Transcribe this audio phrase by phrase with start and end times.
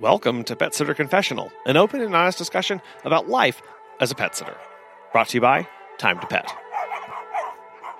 [0.00, 3.60] Welcome to Pet Sitter Confessional, an open and honest discussion about life
[4.00, 4.56] as a pet sitter.
[5.12, 6.50] Brought to you by Time to Pet.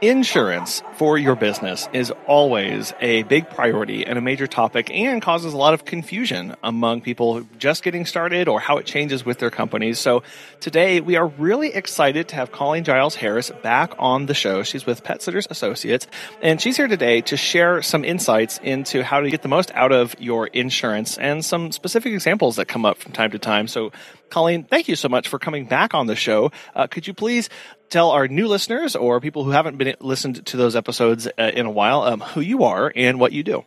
[0.02, 5.52] Insurance for your business is always a big priority and a major topic and causes
[5.52, 9.50] a lot of confusion among people just getting started or how it changes with their
[9.50, 9.98] companies.
[9.98, 10.22] So
[10.58, 14.62] today we are really excited to have Colleen Giles Harris back on the show.
[14.62, 16.06] She's with Pet Sitters Associates
[16.40, 19.92] and she's here today to share some insights into how to get the most out
[19.92, 23.68] of your insurance and some specific examples that come up from time to time.
[23.68, 23.92] So
[24.30, 26.52] Colleen, thank you so much for coming back on the show.
[26.74, 27.48] Uh, could you please
[27.90, 31.66] tell our new listeners or people who haven't been listened to those episodes uh, in
[31.66, 33.64] a while um, who you are and what you do?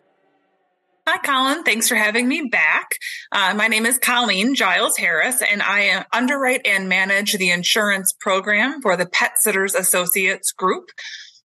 [1.06, 1.64] Hi, Colin.
[1.64, 2.92] Thanks for having me back.
[3.30, 8.14] Uh, my name is Colleen Giles Harris, and I uh, underwrite and manage the insurance
[8.18, 10.92] program for the Pet Sitters Associates Group.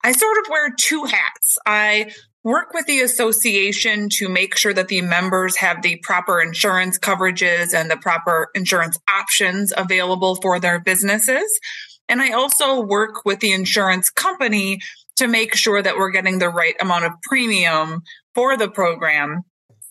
[0.04, 1.58] I sort of wear two hats.
[1.66, 2.12] I
[2.44, 7.74] work with the association to make sure that the members have the proper insurance coverages
[7.74, 11.60] and the proper insurance options available for their businesses.
[12.08, 14.80] And I also work with the insurance company
[15.18, 18.02] to make sure that we're getting the right amount of premium
[18.34, 19.42] for the program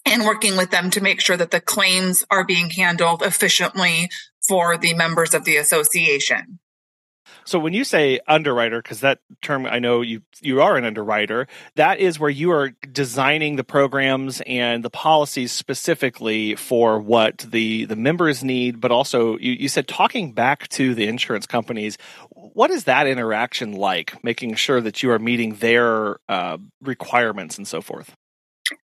[0.06, 4.08] and working with them to make sure that the claims are being handled efficiently
[4.46, 6.58] for the members of the association.
[7.44, 11.48] So when you say underwriter, because that term I know you you are an underwriter,
[11.76, 17.84] that is where you are designing the programs and the policies specifically for what the
[17.86, 21.98] the members need, but also you, you said talking back to the insurance companies.
[22.30, 24.22] What is that interaction like?
[24.22, 28.14] Making sure that you are meeting their uh, requirements and so forth.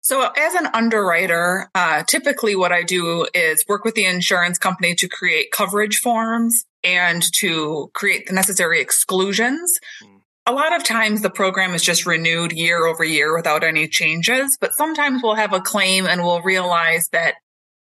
[0.03, 4.95] So, as an underwriter, uh, typically what I do is work with the insurance company
[4.95, 9.79] to create coverage forms and to create the necessary exclusions.
[10.03, 10.21] Mm.
[10.45, 14.57] A lot of times the program is just renewed year over year without any changes,
[14.59, 17.35] but sometimes we'll have a claim and we'll realize that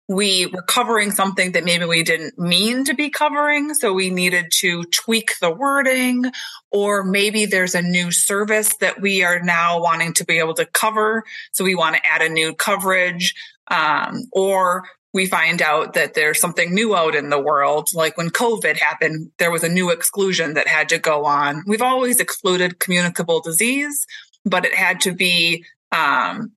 [0.08, 3.74] we were covering something that maybe we didn't mean to be covering.
[3.74, 6.24] So we needed to tweak the wording,
[6.72, 10.64] or maybe there's a new service that we are now wanting to be able to
[10.64, 11.24] cover.
[11.52, 13.34] So we want to add a new coverage.
[13.70, 17.90] Um, or we find out that there's something new out in the world.
[17.94, 21.62] Like when COVID happened, there was a new exclusion that had to go on.
[21.66, 24.06] We've always excluded communicable disease,
[24.44, 26.52] but it had to be um,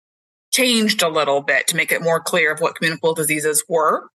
[0.51, 4.09] changed a little bit to make it more clear of what communicable diseases were.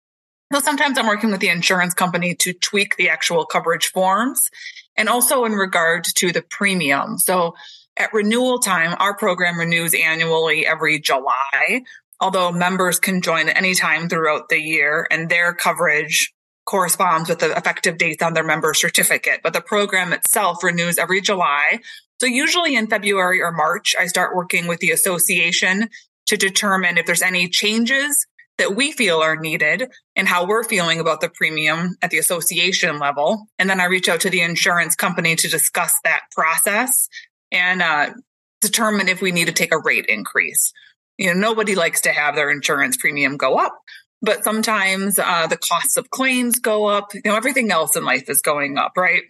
[0.53, 4.51] So sometimes I'm working with the insurance company to tweak the actual coverage forms
[4.97, 7.19] and also in regard to the premium.
[7.19, 7.55] So
[7.97, 11.83] at renewal time, our program renews annually every July,
[12.23, 16.33] although members can join at any time throughout the year and their coverage
[16.65, 19.41] corresponds with the effective dates on their member certificate.
[19.43, 21.81] But the program itself renews every July.
[22.21, 25.89] So usually in February or March, I start working with the association
[26.27, 28.25] to determine if there's any changes
[28.59, 33.01] that we feel are needed and how we're feeling about the premium at the association
[33.01, 33.49] level.
[33.59, 37.09] And then I reach out to the insurance company to discuss that process
[37.51, 38.11] and uh,
[38.61, 40.73] determine if we need to take a rate increase.
[41.19, 43.79] You know, nobody likes to have their insurance premium go up,
[44.21, 47.15] but sometimes uh, the costs of claims go up.
[47.15, 49.23] You know, everything else in life is going up, right?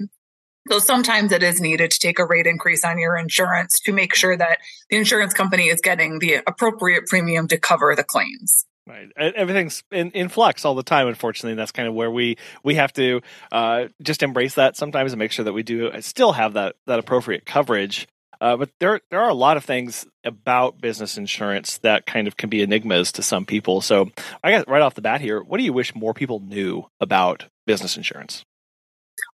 [0.71, 4.15] So sometimes it is needed to take a rate increase on your insurance to make
[4.15, 4.59] sure that
[4.91, 8.65] the insurance company is getting the appropriate premium to cover the claims.
[8.87, 9.11] Right.
[9.17, 11.53] Everything's in, in flux all the time, unfortunately.
[11.53, 13.21] And that's kind of where we, we have to
[13.53, 16.99] uh, just embrace that sometimes and make sure that we do still have that, that
[16.99, 18.09] appropriate coverage.
[18.43, 22.37] Uh, but there, there are a lot of things about business insurance that kind of
[22.37, 23.81] can be enigmas to some people.
[23.81, 24.11] So
[24.43, 27.45] I guess right off the bat here, what do you wish more people knew about
[27.69, 28.45] business insurance?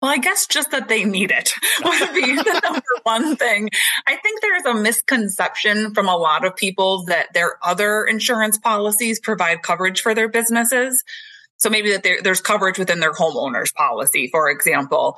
[0.01, 1.53] Well, I guess just that they need it
[1.85, 3.69] would be the number one thing.
[4.05, 9.21] I think there's a misconception from a lot of people that their other insurance policies
[9.21, 11.01] provide coverage for their businesses.
[11.55, 15.17] So maybe that there's coverage within their homeowner's policy, for example.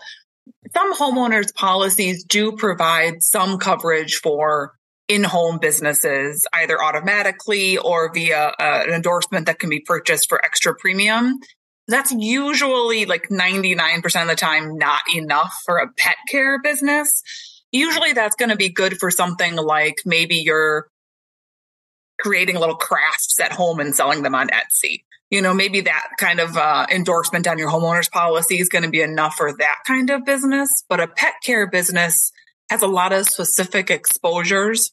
[0.74, 4.74] Some homeowners policies do provide some coverage for
[5.08, 10.76] in-home businesses, either automatically or via uh, an endorsement that can be purchased for extra
[10.76, 11.40] premium
[11.90, 17.24] that's usually like 99% of the time not enough for a pet care business.
[17.72, 20.88] Usually that's going to be good for something like maybe you're
[22.20, 25.04] creating little crafts at home and selling them on Etsy.
[25.30, 28.90] You know, maybe that kind of uh, endorsement on your homeowner's policy is going to
[28.90, 30.70] be enough for that kind of business.
[30.90, 32.32] But a pet care business
[32.70, 34.92] has a lot of specific exposures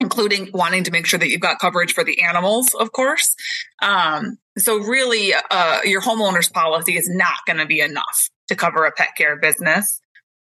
[0.00, 3.36] including wanting to make sure that you've got coverage for the animals, of course.
[3.82, 8.84] Um, so really, uh, your homeowner's policy is not going to be enough to cover
[8.84, 10.00] a pet care business.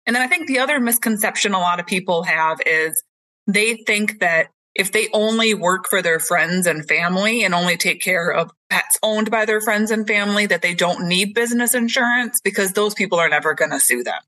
[0.06, 3.02] And then I think the other misconception a lot of people have is
[3.46, 8.00] they think that if they only work for their friends and family and only take
[8.00, 12.40] care of pets owned by their friends and family, that they don't need business insurance
[12.42, 14.20] because those people are never going to sue them.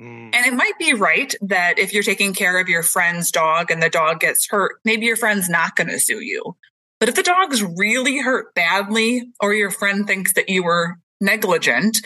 [0.00, 0.30] Mm.
[0.32, 3.82] And it might be right that if you're taking care of your friend's dog and
[3.82, 6.56] the dog gets hurt, maybe your friend's not going to sue you.
[7.00, 11.98] But if the dog's really hurt badly or your friend thinks that you were negligent,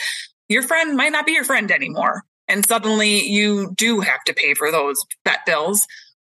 [0.48, 2.22] your friend might not be your friend anymore.
[2.48, 5.86] And suddenly you do have to pay for those vet bills.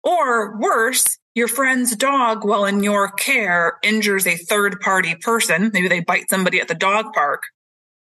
[0.04, 5.70] Or worse, your friend's dog, while in your care, injures a third party person.
[5.73, 7.43] Maybe they bite somebody at the dog park.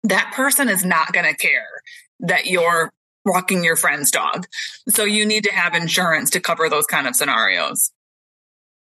[0.04, 1.82] That person is not going to care
[2.20, 2.92] that you're
[3.26, 4.48] walking your friend's dog.
[4.90, 7.92] So you need to have insurance to cover those kind of scenarios.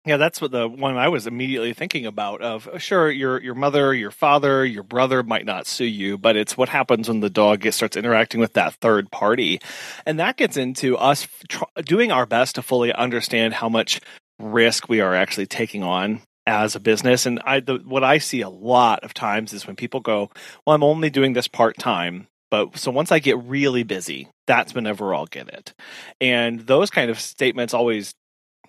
[0.04, 2.42] Yeah, that's what the one I was immediately thinking about.
[2.42, 6.36] Of uh, sure, your your mother, your father, your brother might not sue you, but
[6.36, 9.60] it's what happens when the dog gets, starts interacting with that third party,
[10.04, 14.02] and that gets into us tr- doing our best to fully understand how much
[14.42, 17.26] risk we are actually taking on as a business.
[17.26, 20.32] And I, the, what I see a lot of times is when people go,
[20.66, 24.76] "Well, I'm only doing this part time." But so once I get really busy, that's
[24.76, 25.74] whenever I'll get it.
[26.20, 28.14] And those kind of statements always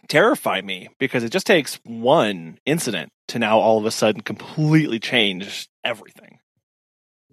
[0.09, 5.01] terrify me because it just takes one incident to now all of a sudden completely
[5.01, 6.39] change everything.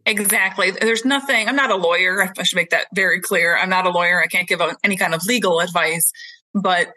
[0.05, 0.71] Exactly.
[0.71, 2.31] There's nothing, I'm not a lawyer.
[2.35, 3.55] I should make that very clear.
[3.55, 4.19] I'm not a lawyer.
[4.19, 6.11] I can't give any kind of legal advice,
[6.55, 6.87] but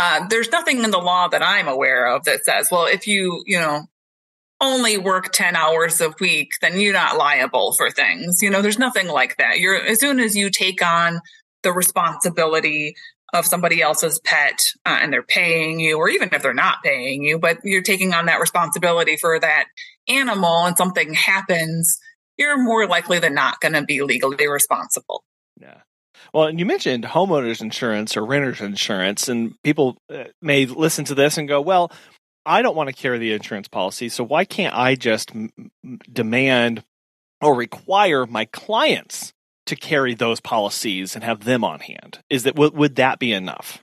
[0.00, 3.42] uh, there's nothing in the law that I'm aware of that says, well, if you,
[3.44, 3.84] you know,
[4.58, 8.40] only work 10 hours a week, then you're not liable for things.
[8.40, 9.58] You know, there's nothing like that.
[9.58, 11.20] You're, as soon as you take on
[11.62, 12.94] the responsibility
[13.34, 17.22] of somebody else's pet uh, and they're paying you, or even if they're not paying
[17.22, 19.66] you, but you're taking on that responsibility for that
[20.08, 22.00] animal and something happens,
[22.38, 25.24] you're more likely than not going to be legally responsible.
[25.60, 25.82] Yeah.
[26.32, 31.14] Well, and you mentioned homeowners insurance or renters insurance, and people uh, may listen to
[31.14, 31.90] this and go, well,
[32.46, 35.50] I don't want to carry the insurance policy, so why can't I just m-
[36.10, 36.82] demand
[37.40, 39.32] or require my clients
[39.66, 42.20] to carry those policies and have them on hand?
[42.30, 43.82] Is that would, would that be enough?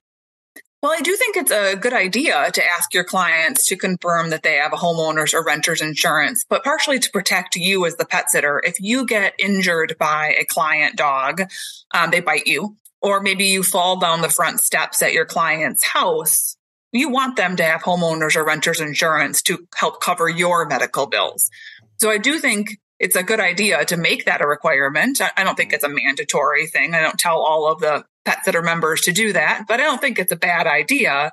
[0.83, 4.43] Well, I do think it's a good idea to ask your clients to confirm that
[4.43, 8.29] they have a homeowner's or renter's insurance, but partially to protect you as the pet
[8.29, 8.61] sitter.
[8.63, 11.41] If you get injured by a client dog,
[11.95, 15.83] um, they bite you, or maybe you fall down the front steps at your client's
[15.83, 16.57] house,
[16.91, 21.49] you want them to have homeowners or renter's insurance to help cover your medical bills.
[21.97, 25.21] So I do think it's a good idea to make that a requirement.
[25.35, 26.95] I don't think it's a mandatory thing.
[26.95, 30.01] I don't tell all of the pet sitter members to do that, but I don't
[30.01, 31.31] think it's a bad idea.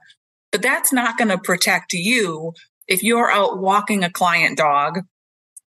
[0.52, 2.52] But that's not going to protect you
[2.86, 5.00] if you're out walking a client dog.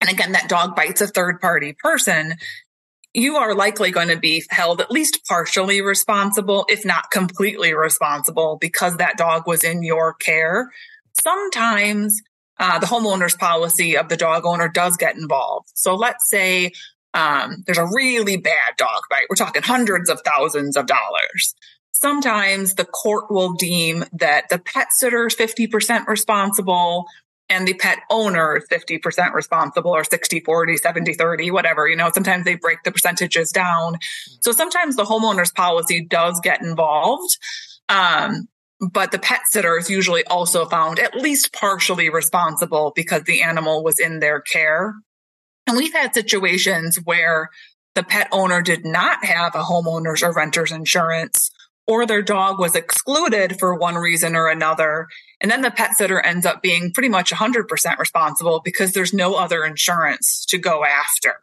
[0.02, 2.36] And again, that dog bites a third party person.
[3.14, 8.58] You are likely going to be held at least partially responsible, if not completely responsible,
[8.60, 10.72] because that dog was in your care.
[11.24, 12.22] Sometimes
[12.60, 15.70] uh, the homeowner's policy of the dog owner does get involved.
[15.74, 16.72] So let's say
[17.14, 19.26] um, there's a really bad dog bite.
[19.30, 21.56] We're talking hundreds of thousands of dollars.
[21.92, 27.06] Sometimes the court will deem that the pet sitter is 50% responsible
[27.48, 31.88] and the pet owner is 50% responsible or 60, 40, 70, 30, whatever.
[31.88, 33.98] You know, sometimes they break the percentages down.
[34.42, 37.38] So sometimes the homeowner's policy does get involved.
[37.88, 38.48] Um,
[38.80, 43.84] but the pet sitter is usually also found at least partially responsible because the animal
[43.84, 44.94] was in their care.
[45.68, 47.50] And we've had situations where
[47.96, 51.50] the pet owner did not have a homeowner's or renter's insurance
[51.88, 55.08] or their dog was excluded for one reason or another.
[55.40, 59.36] And then the pet sitter ends up being pretty much 100% responsible because there's no
[59.36, 61.36] other insurance to go after.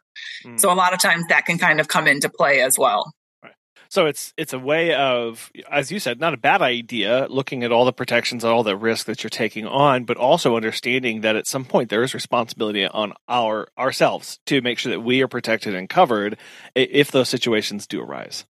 [0.45, 0.59] Mm.
[0.59, 3.13] So a lot of times that can kind of come into play as well.
[3.93, 7.71] So it's it's a way of, as you said, not a bad idea, looking at
[7.71, 11.45] all the protections, all the risk that you're taking on, but also understanding that at
[11.45, 15.75] some point there is responsibility on our ourselves to make sure that we are protected
[15.75, 16.39] and covered
[16.73, 18.45] if those situations do arise.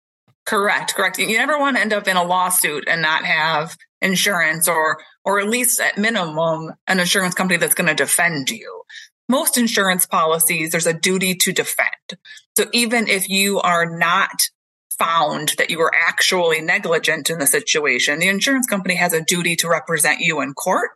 [0.44, 1.20] Correct, correct.
[1.20, 5.38] You never want to end up in a lawsuit and not have insurance or or
[5.38, 8.82] at least at minimum an insurance company that's going to defend you
[9.28, 12.18] most insurance policies, there's a duty to defend.
[12.56, 14.48] So even if you are not
[14.98, 19.56] found that you were actually negligent in the situation, the insurance company has a duty
[19.56, 20.90] to represent you in court.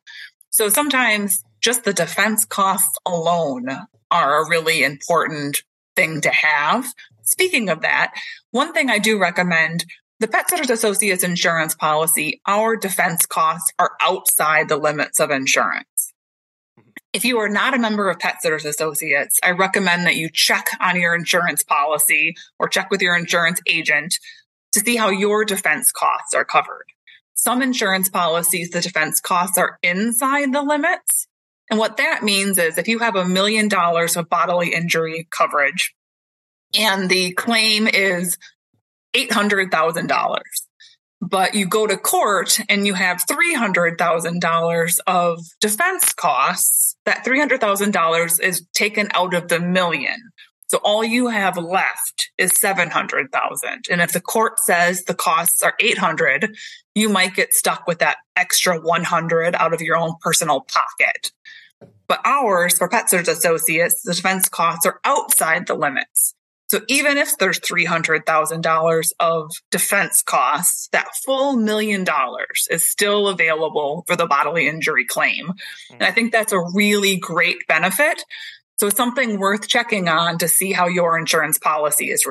[0.50, 3.68] So sometimes just the defense costs alone
[4.10, 5.62] are a really important
[5.96, 6.86] thing to have.
[7.22, 8.12] Speaking of that,
[8.50, 9.84] one thing I do recommend
[10.22, 15.86] the Pet Sitters Associates insurance policy, our defense costs are outside the limits of insurance.
[17.12, 20.68] If you are not a member of Pet Sitters Associates, I recommend that you check
[20.80, 24.18] on your insurance policy or check with your insurance agent
[24.72, 26.86] to see how your defense costs are covered.
[27.34, 31.26] some insurance policies, the defense costs are inside the limits.
[31.70, 35.94] And what that means is if you have a million dollars of bodily injury coverage
[36.78, 38.38] and the claim is
[39.14, 40.40] $800,000,
[41.20, 48.66] but you go to court and you have $300,000 of defense costs, that $300,000 is
[48.72, 50.32] taken out of the million.
[50.68, 53.84] So all you have left is 700,000.
[53.90, 56.56] And if the court says the costs are 800,
[56.94, 61.32] you might get stuck with that extra 100 out of your own personal pocket.
[62.08, 66.34] But ours, for Pet Sitters Associates, the defense costs are outside the limits.
[66.72, 74.04] So even if there's $300,000 of defense costs, that full million dollars is still available
[74.06, 75.52] for the bodily injury claim.
[75.90, 78.24] And I think that's a really great benefit.
[78.78, 82.26] So something worth checking on to see how your insurance policy is.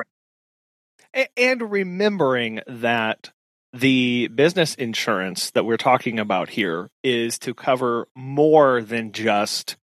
[1.36, 3.30] And remembering that
[3.72, 9.76] the business insurance that we're talking about here is to cover more than just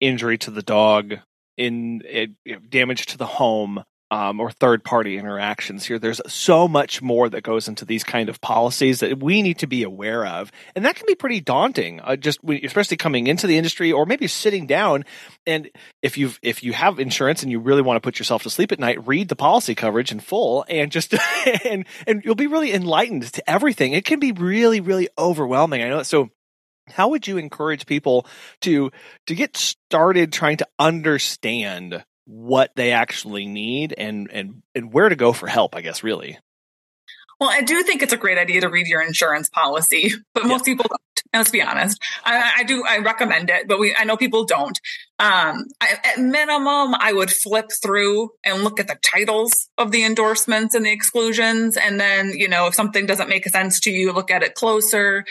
[0.00, 1.20] injury to the dog,
[1.56, 2.36] in, in
[2.68, 5.98] damage to the home, um, or third party interactions here.
[5.98, 9.66] There's so much more that goes into these kind of policies that we need to
[9.66, 10.52] be aware of.
[10.74, 14.28] And that can be pretty daunting, uh, just especially coming into the industry or maybe
[14.28, 15.04] sitting down.
[15.44, 15.70] And
[16.02, 18.70] if you've, if you have insurance and you really want to put yourself to sleep
[18.70, 21.14] at night, read the policy coverage in full and just,
[21.64, 23.92] and, and you'll be really enlightened to everything.
[23.92, 25.82] It can be really, really overwhelming.
[25.82, 26.02] I know.
[26.04, 26.30] So
[26.88, 28.26] how would you encourage people
[28.62, 28.90] to,
[29.26, 35.16] to get started trying to understand what they actually need and and and where to
[35.16, 36.38] go for help i guess really?
[37.40, 40.48] Well i do think it's a great idea to read your insurance policy but yeah.
[40.48, 41.00] most people don't
[41.34, 42.00] let's be honest.
[42.24, 44.78] I, I, do i recommend it but we i know people don't.
[45.18, 50.04] Um I, at minimum i would flip through and look at the titles of the
[50.04, 54.12] endorsements and the exclusions and then you know if something doesn't make sense to you
[54.12, 55.24] look at it closer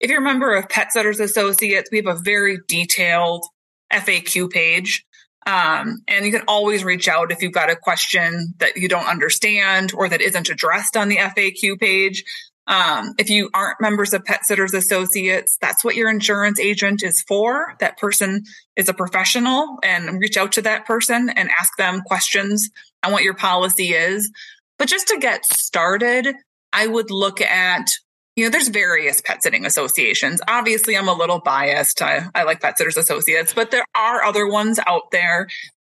[0.00, 3.44] if you're a member of pet sitters associates we have a very detailed
[3.92, 5.04] faq page
[5.46, 9.08] um, and you can always reach out if you've got a question that you don't
[9.08, 12.24] understand or that isn't addressed on the FAQ page.
[12.66, 17.22] Um, if you aren't members of Pet Sitters Associates, that's what your insurance agent is
[17.26, 17.74] for.
[17.80, 18.44] That person
[18.76, 22.70] is a professional and reach out to that person and ask them questions
[23.02, 24.30] on what your policy is.
[24.78, 26.34] But just to get started,
[26.72, 27.90] I would look at
[28.36, 30.40] you know, there's various pet sitting associations.
[30.48, 32.00] Obviously, I'm a little biased.
[32.00, 35.48] I, I like Pet Sitters Associates, but there are other ones out there.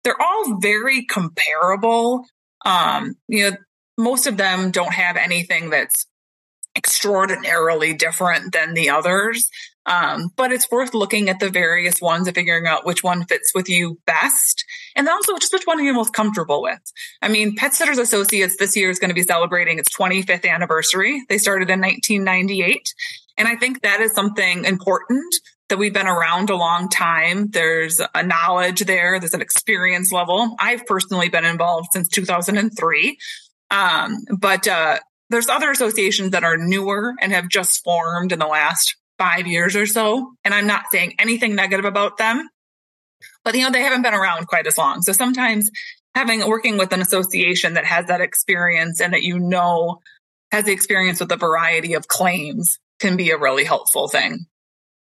[0.04, 2.24] They're all very comparable.
[2.64, 3.56] Um, you know,
[3.98, 6.06] most of them don't have anything that's
[6.76, 9.50] extraordinarily different than the others.
[9.86, 13.52] Um, but it's worth looking at the various ones and figuring out which one fits
[13.54, 14.64] with you best.
[14.96, 16.80] And also just which one you're most comfortable with.
[17.22, 21.22] I mean, Pet Sitters Associates this year is going to be celebrating its 25th anniversary.
[21.28, 22.92] They started in 1998.
[23.38, 25.34] And I think that is something important
[25.68, 27.48] that we've been around a long time.
[27.48, 29.18] There's a knowledge there.
[29.20, 30.54] There's an experience level.
[30.58, 33.18] I've personally been involved since 2003.
[33.70, 38.46] Um, but, uh, there's other associations that are newer and have just formed in the
[38.46, 40.34] last five years or so.
[40.44, 42.48] And I'm not saying anything negative about them,
[43.44, 45.02] but you know, they haven't been around quite as long.
[45.02, 45.70] So sometimes
[46.14, 50.00] having working with an association that has that experience and that you know
[50.52, 54.46] has the experience with a variety of claims can be a really helpful thing.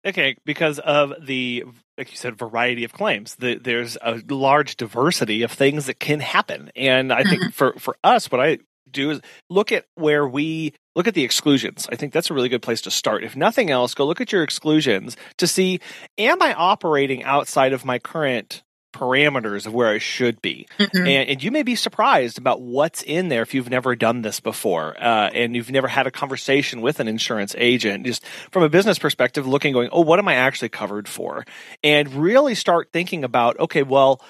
[0.05, 1.65] Okay, because of the
[1.99, 3.37] like you said, variety of claims.
[3.37, 7.51] The, there's a large diversity of things that can happen, and I think mm-hmm.
[7.51, 8.59] for for us, what I
[8.93, 11.89] do is look at where we look at the exclusions.
[11.91, 13.25] I think that's a really good place to start.
[13.25, 15.81] If nothing else, go look at your exclusions to see
[16.19, 20.67] am I operating outside of my current parameters of where I should be.
[20.79, 20.99] Mm-hmm.
[20.99, 24.39] And, and, you may be surprised about what's in there if you've never done this
[24.39, 28.07] before uh, and you've never had a conversation with an insurance agent.
[28.07, 31.45] Just from a business perspective, looking, going, oh, what am I actually covered for?
[31.83, 34.21] And really start thinking about, okay, well,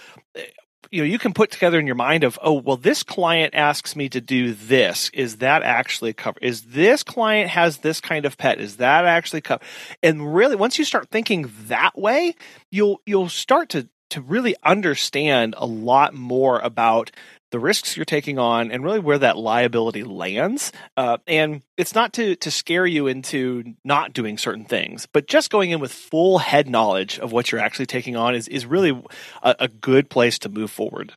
[0.93, 3.97] you know you can put together in your mind of oh well this client asks
[3.97, 5.11] me to do this.
[5.15, 8.61] Is that actually covered is this client has this kind of pet?
[8.61, 9.67] Is that actually covered
[10.03, 12.37] and really once you start thinking that way
[12.71, 17.11] you'll you'll start to to really understand a lot more about
[17.53, 20.73] the risks you're taking on and really where that liability lands.
[20.97, 25.51] Uh, and it's not to to scare you into not doing certain things, but just
[25.51, 29.01] going in with full head knowledge of what you're actually taking on is is really
[29.43, 31.13] a, a good place to move forward.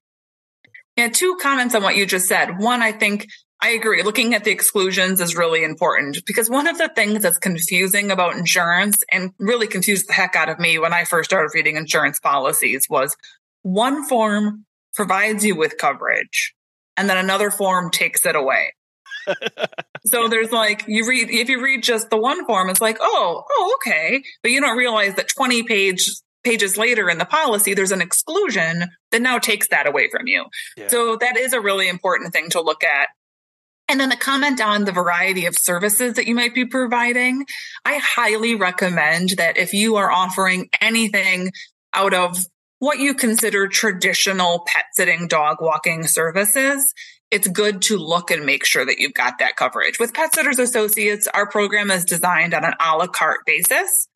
[0.95, 2.59] Yeah, two comments on what you just said.
[2.59, 3.27] One, I think
[3.61, 4.03] I agree.
[4.03, 8.35] Looking at the exclusions is really important because one of the things that's confusing about
[8.35, 12.19] insurance and really confused the heck out of me when I first started reading insurance
[12.19, 13.15] policies was
[13.63, 14.65] one form
[14.95, 16.53] provides you with coverage
[16.97, 18.73] and then another form takes it away.
[20.05, 23.43] so there's like you read if you read just the one form, it's like, oh,
[23.49, 24.23] oh, okay.
[24.41, 26.09] But you don't realize that 20 page
[26.43, 30.45] pages later in the policy, there's an exclusion that now takes that away from you.
[30.77, 30.87] Yeah.
[30.87, 33.07] So that is a really important thing to look at.
[33.87, 37.45] And then a comment on the variety of services that you might be providing.
[37.83, 41.51] I highly recommend that if you are offering anything
[41.93, 42.37] out of
[42.85, 46.93] what you consider traditional pet sitting dog walking services,
[47.31, 49.97] it's good to look and make sure that you've got that coverage.
[49.99, 54.07] With Pet Sitters Associates, our program is designed on an a la carte basis.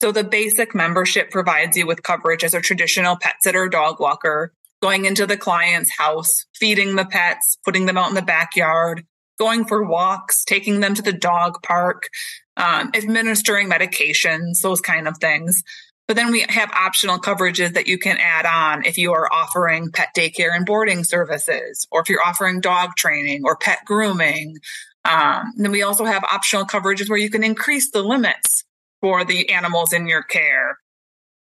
[0.00, 4.54] So the basic membership provides you with coverage as a traditional pet sitter dog walker,
[4.80, 9.04] going into the client's house, feeding the pets, putting them out in the backyard,
[9.38, 12.08] going for walks, taking them to the dog park,
[12.56, 15.62] um, administering medications, those kind of things.
[16.06, 19.90] But then we have optional coverages that you can add on if you are offering
[19.90, 24.58] pet daycare and boarding services, or if you're offering dog training or pet grooming.
[25.06, 28.64] Um, then we also have optional coverages where you can increase the limits
[29.00, 30.78] for the animals in your care.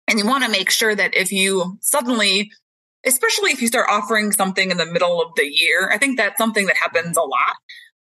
[0.06, 2.50] And you want to make sure that if you suddenly,
[3.04, 6.38] especially if you start offering something in the middle of the year, I think that's
[6.38, 7.56] something that happens a lot.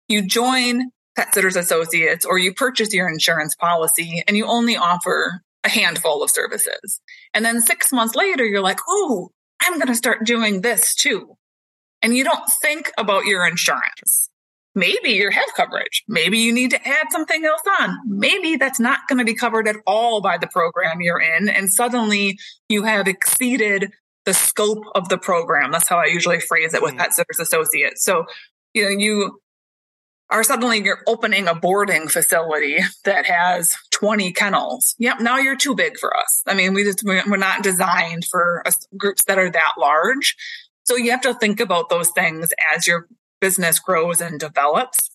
[0.09, 5.42] You join Pet Sitters Associates or you purchase your insurance policy and you only offer
[5.64, 7.00] a handful of services.
[7.35, 11.37] And then six months later, you're like, oh, I'm going to start doing this too.
[12.02, 14.31] And you don't think about your insurance
[14.75, 16.05] maybe you have coverage.
[16.09, 17.99] Maybe you need to add something else on.
[18.07, 21.49] Maybe that's not going to be covered at all by the program you're in.
[21.49, 22.38] And suddenly
[22.69, 23.93] you have exceeded
[24.25, 25.73] the scope of the program.
[25.73, 26.99] That's how I usually phrase it with mm.
[26.99, 28.05] Pet Sitters Associates.
[28.05, 28.26] So,
[28.75, 29.40] you know, you
[30.31, 34.95] are suddenly you're opening a boarding facility that has 20 kennels.
[34.99, 35.21] Yep.
[35.21, 36.42] Now you're too big for us.
[36.47, 38.64] I mean, we just, we're not designed for
[38.97, 40.37] groups that are that large.
[40.85, 43.07] So you have to think about those things as you're
[43.40, 45.11] business grows and develops,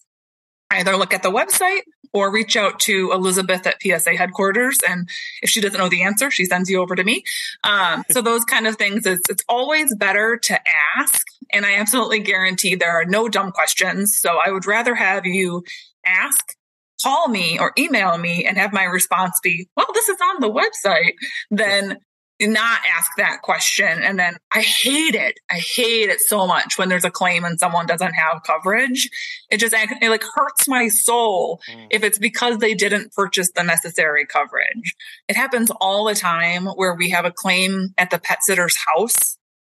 [0.72, 1.82] either look at the website
[2.14, 4.80] or reach out to Elizabeth at PSA headquarters.
[4.88, 5.10] And
[5.42, 7.24] if she doesn't know the answer, she sends you over to me.
[7.64, 10.60] Um, so those kind of things, it's, it's always better to
[10.98, 11.26] ask.
[11.52, 14.18] And I absolutely guarantee there are no dumb questions.
[14.18, 15.64] So I would rather have you
[16.06, 16.56] ask
[17.04, 20.52] call me or email me and have my response be, well, this is on the
[20.52, 21.14] website,
[21.52, 21.98] then
[22.42, 23.88] not ask that question.
[24.04, 25.40] And then I hate it.
[25.50, 29.10] I hate it so much when there's a claim and someone doesn't have coverage.
[29.50, 31.88] It just it like hurts my soul mm.
[31.92, 34.96] if it's because they didn't purchase the necessary coverage.
[35.30, 39.38] It happens all the time where we have a claim at the pet sitter's house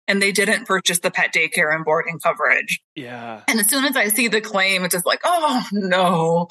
[0.08, 2.80] and they didn't purchase the pet daycare and boarding coverage.
[2.96, 3.42] Yeah.
[3.48, 6.48] And as soon as I see the claim, it's just like, oh no,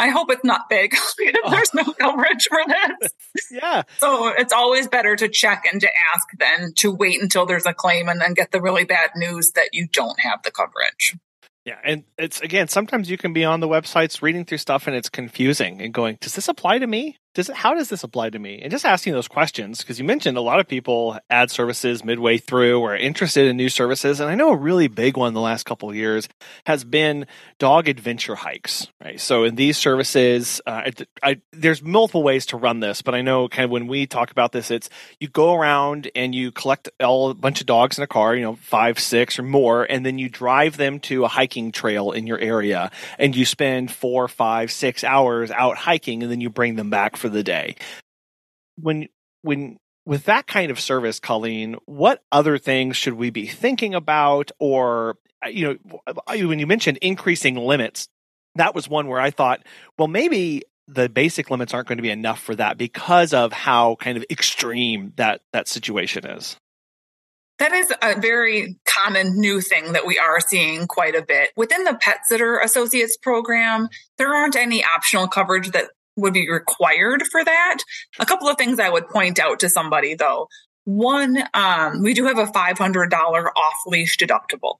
[0.00, 1.50] I hope it's not big because oh.
[1.50, 3.12] there's no coverage for this.
[3.50, 3.82] yeah.
[3.98, 7.74] So it's always better to check and to ask than to wait until there's a
[7.74, 11.16] claim and then get the really bad news that you don't have the coverage.
[11.66, 14.96] Yeah, and it's again sometimes you can be on the websites reading through stuff and
[14.96, 17.18] it's confusing and going, does this apply to me?
[17.34, 18.60] Does how does this apply to me?
[18.60, 22.38] And just asking those questions because you mentioned a lot of people add services midway
[22.38, 25.64] through or interested in new services, and I know a really big one the last
[25.64, 26.28] couple of years
[26.66, 27.26] has been
[27.58, 28.88] dog adventure hikes.
[29.02, 33.14] Right, so in these services, uh, I, I, there's multiple ways to run this, but
[33.14, 34.90] I know kind of when we talk about this, it's
[35.20, 38.42] you go around and you collect all a bunch of dogs in a car, you
[38.42, 42.26] know, five, six or more, and then you drive them to a hiking trail in
[42.26, 42.90] your area,
[43.20, 47.19] and you spend four, five, six hours out hiking, and then you bring them back
[47.20, 47.76] for the day.
[48.76, 49.08] When
[49.42, 54.50] when with that kind of service, Colleen, what other things should we be thinking about?
[54.58, 58.08] Or uh, you know, uh, when you mentioned increasing limits,
[58.56, 59.60] that was one where I thought,
[59.98, 63.94] well, maybe the basic limits aren't going to be enough for that because of how
[63.96, 66.56] kind of extreme that that situation is.
[67.60, 71.50] That is a very common new thing that we are seeing quite a bit.
[71.56, 77.24] Within the Pet Sitter Associates program, there aren't any optional coverage that would be required
[77.30, 77.78] for that.
[78.18, 80.48] A couple of things I would point out to somebody though.
[80.84, 84.76] One, um, we do have a $500 off leash deductible.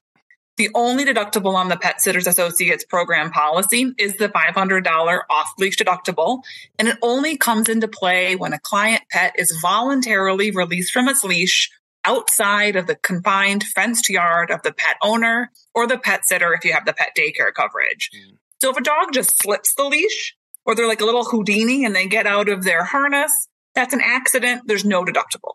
[0.57, 5.77] The only deductible on the Pet Sitters Associates program policy is the $500 off leash
[5.77, 6.43] deductible,
[6.79, 11.25] and it only comes into play when a client pet is voluntarily released from its
[11.25, 11.71] leash
[12.05, 16.65] outside of the confined fenced yard of the pet owner or the pet sitter if
[16.65, 18.11] you have the pet daycare coverage.
[18.15, 18.37] Mm.
[18.61, 20.37] So if a dog just slips the leash,
[20.71, 23.33] or they're like a little Houdini and they get out of their harness,
[23.75, 24.63] that's an accident.
[24.67, 25.55] There's no deductible.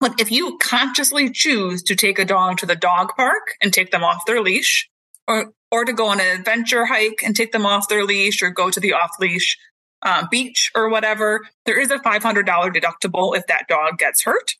[0.00, 3.90] But if you consciously choose to take a dog to the dog park and take
[3.90, 4.90] them off their leash,
[5.26, 8.50] or or to go on an adventure hike and take them off their leash, or
[8.50, 9.56] go to the off leash
[10.02, 14.56] uh, beach or whatever, there is a $500 deductible if that dog gets hurt.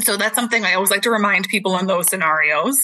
[0.00, 2.76] So that's something I always like to remind people in those scenarios.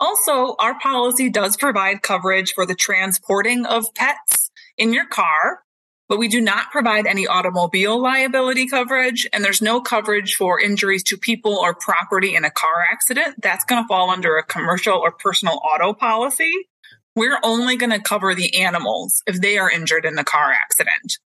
[0.00, 5.60] Also, our policy does provide coverage for the transporting of pets in your car,
[6.08, 9.26] but we do not provide any automobile liability coverage.
[9.32, 13.36] And there's no coverage for injuries to people or property in a car accident.
[13.40, 16.52] That's going to fall under a commercial or personal auto policy.
[17.14, 21.18] We're only going to cover the animals if they are injured in the car accident.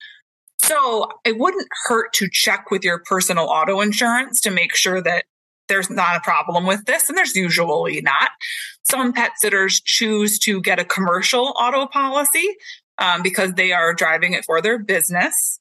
[0.63, 5.25] So it wouldn't hurt to check with your personal auto insurance to make sure that
[5.69, 8.31] there's not a problem with this, and there's usually not.
[8.85, 12.57] Some pet sitters choose to get a commercial auto policy
[12.99, 15.61] um, because they are driving it for their business.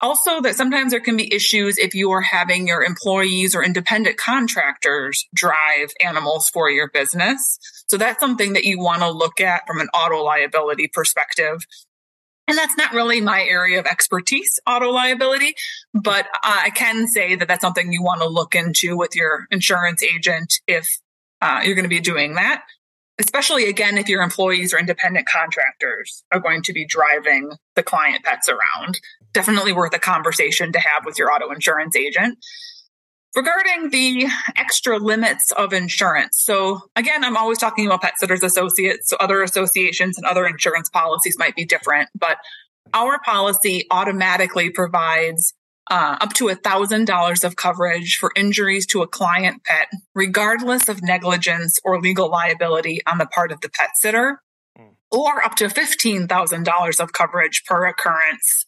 [0.00, 4.16] Also, that sometimes there can be issues if you are having your employees or independent
[4.16, 7.58] contractors drive animals for your business.
[7.88, 11.66] So that's something that you want to look at from an auto liability perspective
[12.48, 15.54] and that's not really my area of expertise, auto liability,
[15.92, 20.02] but I can say that that's something you want to look into with your insurance
[20.02, 20.98] agent if
[21.42, 22.62] uh, you're going to be doing that.
[23.20, 28.22] Especially again, if your employees or independent contractors are going to be driving the client
[28.24, 29.00] pets around,
[29.32, 32.38] definitely worth a conversation to have with your auto insurance agent.
[33.34, 34.26] Regarding the
[34.56, 36.38] extra limits of insurance.
[36.40, 39.10] So again, I'm always talking about pet sitters associates.
[39.10, 42.38] So other associations and other insurance policies might be different, but
[42.94, 45.54] our policy automatically provides
[45.90, 50.88] uh, up to a thousand dollars of coverage for injuries to a client pet, regardless
[50.88, 54.40] of negligence or legal liability on the part of the pet sitter,
[54.78, 54.90] mm.
[55.10, 58.66] or up to fifteen thousand dollars of coverage per occurrence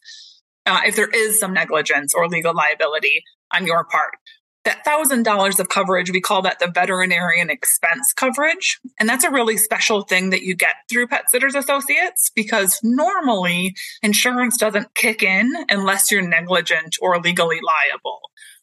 [0.65, 4.15] uh, if there is some negligence or legal liability on your part
[4.63, 8.79] that thousand dollars of coverage, we call that the veterinarian expense coverage.
[8.99, 13.75] And that's a really special thing that you get through Pet Sitters Associates because normally
[14.03, 18.19] insurance doesn't kick in unless you're negligent or legally liable.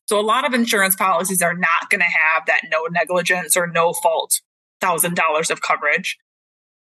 [0.07, 3.67] So a lot of insurance policies are not going to have that no negligence or
[3.67, 4.41] no fault
[4.81, 6.19] thousand dollars of coverage.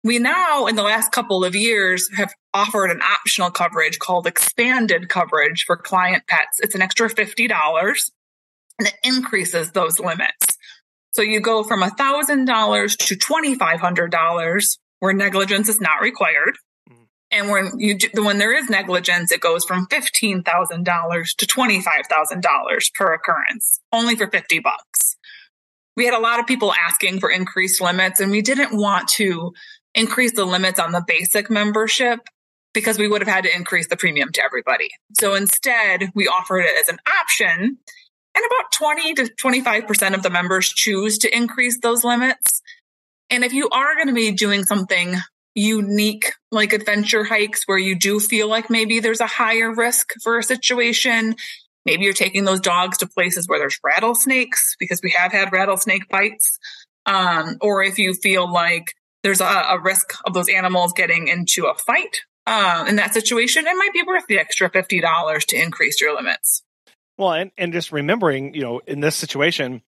[0.04, 5.08] We now, in the last couple of years, have offered an optional coverage called expanded
[5.08, 6.60] coverage for client pets.
[6.60, 8.10] It's an extra $50
[8.78, 10.58] and it increases those limits.
[11.12, 16.56] So you go from $1,000 to $2,500 where negligence is not required.
[16.90, 17.02] Mm-hmm.
[17.30, 21.80] And when you when there is negligence, it goes from fifteen thousand dollars to twenty
[21.80, 25.16] five thousand dollars per occurrence, only for fifty bucks.
[25.96, 29.52] We had a lot of people asking for increased limits, and we didn't want to
[29.94, 32.20] increase the limits on the basic membership
[32.72, 34.88] because we would have had to increase the premium to everybody.
[35.18, 37.78] So instead, we offered it as an option
[38.38, 42.62] and about 20 to 25% of the members choose to increase those limits.
[43.30, 45.16] And if you are going to be doing something
[45.54, 50.38] unique like adventure hikes where you do feel like maybe there's a higher risk for
[50.38, 51.34] a situation,
[51.84, 56.08] maybe you're taking those dogs to places where there's rattlesnakes because we have had rattlesnake
[56.08, 56.58] bites.
[57.06, 61.64] Um, or if you feel like there's a, a, risk of those animals getting into
[61.64, 66.00] a fight uh, in that situation, it might be worth the extra $50 to increase
[66.00, 66.62] your limits.
[67.18, 69.82] Well, and, and just remembering, you know, in this situation,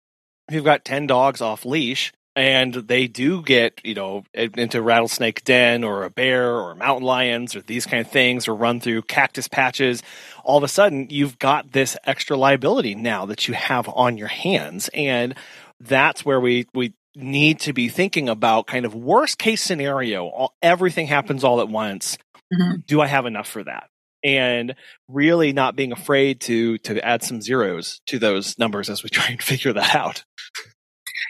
[0.49, 5.83] you've got 10 dogs off leash and they do get, you know, into rattlesnake den
[5.83, 9.47] or a bear or mountain lions or these kind of things or run through cactus
[9.47, 10.03] patches,
[10.43, 14.27] all of a sudden you've got this extra liability now that you have on your
[14.27, 14.89] hands.
[14.93, 15.35] And
[15.79, 20.27] that's where we, we need to be thinking about kind of worst case scenario.
[20.27, 22.17] All, everything happens all at once.
[22.53, 22.81] Mm-hmm.
[22.87, 23.90] Do I have enough for that?
[24.23, 24.75] And
[25.07, 29.27] really not being afraid to to add some zeros to those numbers as we try
[29.27, 30.23] and figure that out.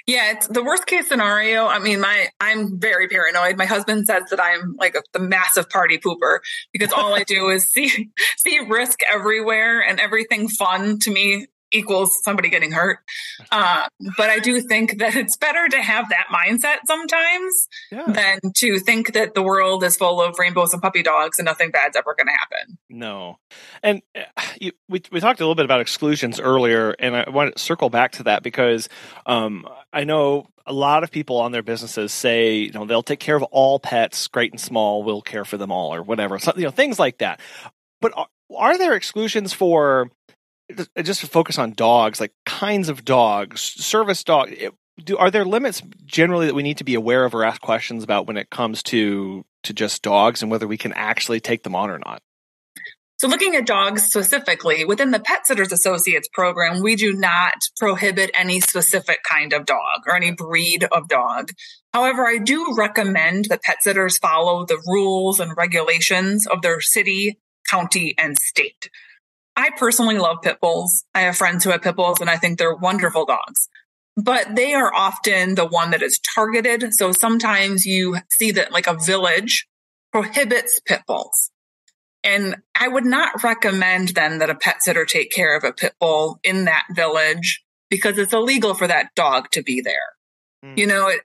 [0.08, 1.68] Yeah, it's the worst case scenario.
[1.68, 3.58] I mean, my I'm very paranoid.
[3.58, 6.40] My husband says that I'm like a, the massive party pooper
[6.74, 12.18] because all I do is see see risk everywhere and everything fun to me equals
[12.24, 13.00] somebody getting hurt.
[13.52, 13.86] Uh,
[14.18, 18.06] but I do think that it's better to have that mindset sometimes yeah.
[18.08, 21.70] than to think that the world is full of rainbows and puppy dogs and nothing
[21.70, 22.78] bad's ever going to happen.
[22.90, 23.40] No.
[23.84, 27.56] And uh, you, we, we talked a little bit about exclusions earlier, and I want
[27.56, 28.88] to circle back to that because
[29.26, 33.20] um, I know a lot of people on their businesses say, you know, they'll take
[33.20, 36.40] care of all pets, great and small, we'll care for them all, or whatever.
[36.40, 37.40] So, you know, things like that.
[38.00, 40.10] But are, are there exclusions for
[40.78, 44.54] Uh, just to focus on dogs, like kinds of dogs, service dog.
[44.58, 44.70] Eh,
[45.04, 48.04] do are there limits generally that we need to be aware of or ask questions
[48.04, 51.76] about when it comes to to just dogs and whether we can actually take them
[51.76, 52.22] on or not?
[53.22, 58.32] So, looking at dogs specifically, within the Pet Sitters Associates program, we do not prohibit
[58.34, 61.52] any specific kind of dog or any breed of dog.
[61.94, 67.38] However, I do recommend that pet sitters follow the rules and regulations of their city,
[67.70, 68.90] county, and state.
[69.56, 71.04] I personally love pit bulls.
[71.14, 73.68] I have friends who have pit bulls and I think they're wonderful dogs.
[74.18, 76.94] but they are often the one that is targeted.
[76.94, 79.68] So sometimes you see that like a village
[80.12, 81.50] prohibits pit bulls.
[82.24, 85.94] And I would not recommend then that a pet sitter take care of a pit
[86.00, 89.96] bull in that village because it's illegal for that dog to be there.
[90.64, 90.78] Mm.
[90.78, 91.22] You know, it,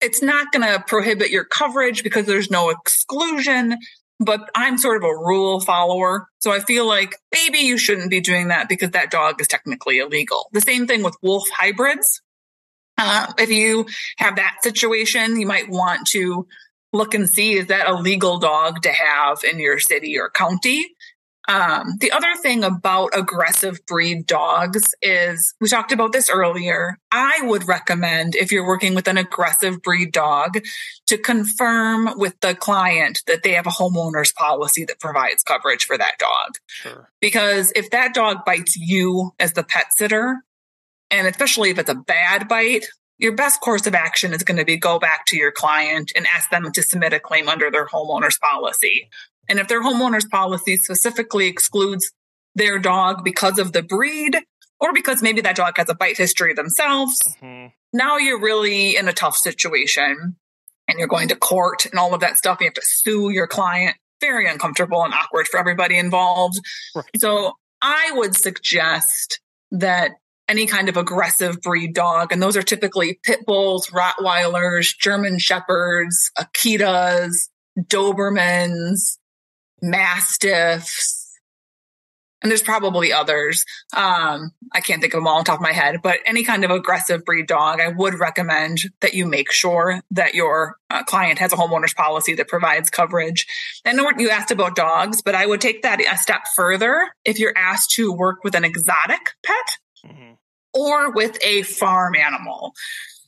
[0.00, 3.78] it's not going to prohibit your coverage because there's no exclusion,
[4.24, 6.26] but I'm sort of a rule follower.
[6.38, 9.98] So I feel like maybe you shouldn't be doing that because that dog is technically
[9.98, 10.48] illegal.
[10.52, 12.22] The same thing with wolf hybrids.
[12.98, 13.86] Uh, if you
[14.18, 16.46] have that situation, you might want to
[16.92, 20.94] look and see is that a legal dog to have in your city or county?
[21.48, 26.98] Um, the other thing about aggressive breed dogs is we talked about this earlier.
[27.10, 30.60] I would recommend if you're working with an aggressive breed dog
[31.08, 35.98] to confirm with the client that they have a homeowner's policy that provides coverage for
[35.98, 36.58] that dog.
[36.66, 37.10] Sure.
[37.20, 40.44] Because if that dog bites you as the pet sitter,
[41.10, 42.86] and especially if it's a bad bite,
[43.18, 46.26] your best course of action is going to be go back to your client and
[46.26, 49.08] ask them to submit a claim under their homeowner's policy.
[49.48, 52.10] And if their homeowner's policy specifically excludes
[52.54, 54.38] their dog because of the breed
[54.80, 57.68] or because maybe that dog has a bite history themselves, mm-hmm.
[57.92, 60.36] now you're really in a tough situation
[60.88, 62.58] and you're going to court and all of that stuff.
[62.60, 63.96] You have to sue your client.
[64.20, 66.60] Very uncomfortable and awkward for everybody involved.
[66.94, 67.04] Right.
[67.16, 69.40] So I would suggest
[69.72, 70.12] that
[70.48, 76.30] any kind of aggressive breed dog, and those are typically pit bulls, Rottweilers, German Shepherds,
[76.38, 79.18] Akitas, Dobermans,
[79.82, 81.22] Mastiffs,
[82.42, 83.64] and there's probably others.
[83.96, 86.64] Um, I can't think of them all on top of my head, but any kind
[86.64, 91.38] of aggressive breed dog, I would recommend that you make sure that your uh, client
[91.38, 93.46] has a homeowner's policy that provides coverage.
[93.84, 97.08] And you asked about dogs, but I would take that a step further.
[97.24, 100.32] If you're asked to work with an exotic pet mm-hmm.
[100.74, 102.72] or with a farm animal.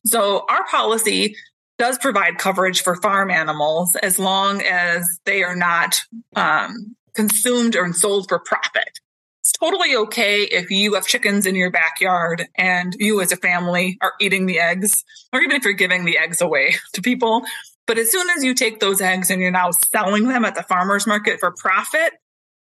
[0.07, 1.37] So our policy
[1.79, 6.01] does provide coverage for farm animals as long as they are not
[6.37, 9.01] um, consumed or sold for profit.
[9.41, 13.99] It's totally okay if you have chickens in your backyard and you as a family
[14.01, 17.43] are eating the eggs, or even if you're giving the eggs away to people.
[17.87, 20.63] But as soon as you take those eggs and you're now selling them at the
[20.63, 22.15] farmer's market for profit,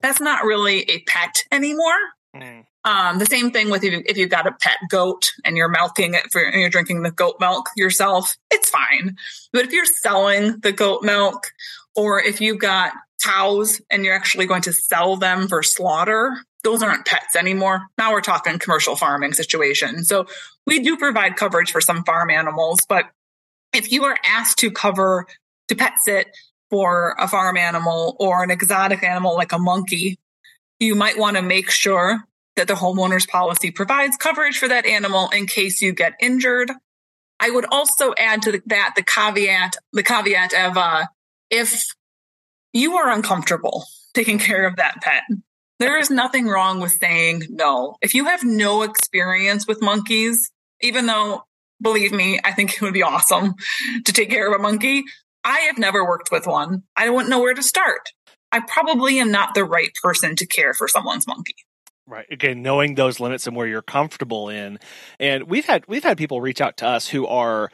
[0.01, 1.99] that's not really a pet anymore.
[2.35, 2.65] Mm.
[2.85, 6.15] Um, the same thing with if, if you've got a pet goat and you're milking
[6.15, 9.17] it for, and you're drinking the goat milk yourself, it's fine.
[9.53, 11.49] But if you're selling the goat milk
[11.95, 16.83] or if you've got cows and you're actually going to sell them for slaughter, those
[16.83, 17.83] aren't pets anymore.
[17.99, 20.05] Now we're talking commercial farming situation.
[20.05, 20.27] So
[20.67, 23.07] we do provide coverage for some farm animals, but
[23.73, 25.27] if you are asked to cover
[25.69, 26.29] to pet sit
[26.71, 30.19] for a farm animal or an exotic animal like a monkey,
[30.79, 32.25] you might want to make sure
[32.57, 36.71] that the homeowner's policy provides coverage for that animal in case you get injured.
[37.39, 41.07] I would also add to that the caveat, the caveat of uh,
[41.51, 41.87] if
[42.73, 43.85] you are uncomfortable
[44.15, 45.23] taking care of that pet,
[45.79, 47.97] there is nothing wrong with saying no.
[48.03, 51.45] If you have no experience with monkeys, even though,
[51.81, 53.55] believe me, I think it would be awesome
[54.05, 55.05] to take care of a monkey,
[55.43, 56.83] I have never worked with one.
[56.97, 58.11] I wouldn't know where to start.
[58.53, 61.57] I probably am not the right person to care for someone's monkey.
[62.11, 62.27] Right.
[62.31, 64.79] Again, knowing those limits and where you're comfortable in.
[65.21, 67.71] And we've had we've had people reach out to us who are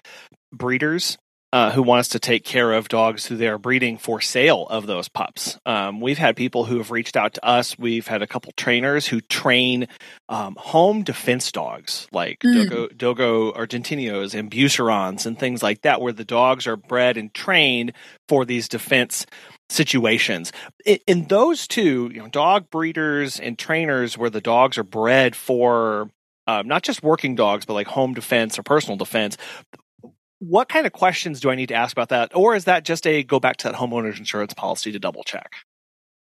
[0.52, 1.16] breeders
[1.52, 4.66] uh, who want us to take care of dogs who they are breeding for sale
[4.68, 5.58] of those pups.
[5.64, 7.78] Um, we've had people who have reached out to us.
[7.78, 9.86] We've had a couple trainers who train
[10.28, 12.68] um, home defense dogs like mm.
[12.68, 17.32] Dogo, Dogo Argentinos and Beaucerons and things like that, where the dogs are bred and
[17.32, 17.92] trained
[18.28, 19.24] for these defense
[19.68, 20.52] situations.
[21.06, 26.10] In those two, you know, dog breeders and trainers where the dogs are bred for
[26.46, 29.36] um, not just working dogs, but like home defense or personal defense.
[30.38, 32.36] What kind of questions do I need to ask about that?
[32.36, 35.54] Or is that just a go back to that homeowner's insurance policy to double check?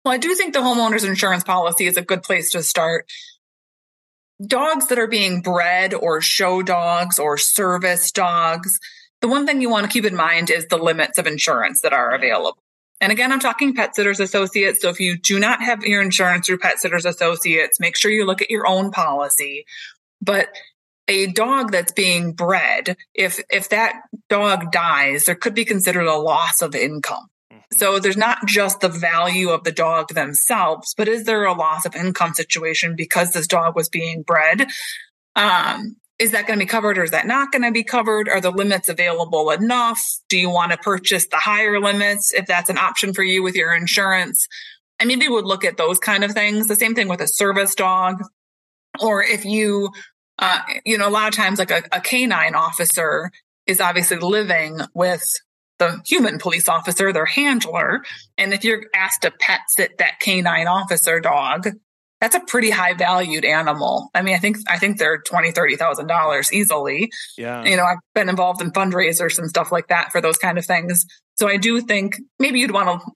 [0.05, 3.07] Well, I do think the homeowner's insurance policy is a good place to start.
[4.45, 8.79] Dogs that are being bred or show dogs or service dogs,
[9.21, 11.93] the one thing you want to keep in mind is the limits of insurance that
[11.93, 12.63] are available.
[13.01, 14.83] And again, I'm talking Pet Sitters Associates.
[14.83, 18.27] So if you do not have your insurance through Pet Sitters Associates, make sure you
[18.27, 19.65] look at your own policy.
[20.21, 20.49] But
[21.09, 26.17] a dog that's being bred, if if that dog dies, there could be considered a
[26.17, 27.27] loss of income.
[27.53, 27.79] Mm-hmm.
[27.79, 31.87] So there's not just the value of the dog themselves, but is there a loss
[31.87, 34.69] of income situation because this dog was being bred?
[35.35, 38.29] Um, is that going to be covered or is that not going to be covered?
[38.29, 40.01] Are the limits available enough?
[40.29, 43.57] Do you want to purchase the higher limits if that's an option for you with
[43.57, 44.47] your insurance?
[45.01, 46.67] I maybe would look at those kind of things.
[46.67, 48.23] The same thing with a service dog.
[49.01, 49.91] Or if you
[50.39, 53.31] uh, you know, a lot of times like a, a canine officer
[53.67, 55.23] is obviously living with
[55.79, 58.03] the human police officer, their handler.
[58.37, 61.69] And if you're asked to pet sit that canine officer dog,
[62.21, 64.11] that's a pretty high valued animal.
[64.15, 67.11] I mean, I think I think they're twenty, thirty thousand dollars easily.
[67.37, 67.65] Yeah.
[67.65, 70.67] You know, I've been involved in fundraisers and stuff like that for those kind of
[70.67, 71.07] things.
[71.37, 73.11] So I do think maybe you'd want to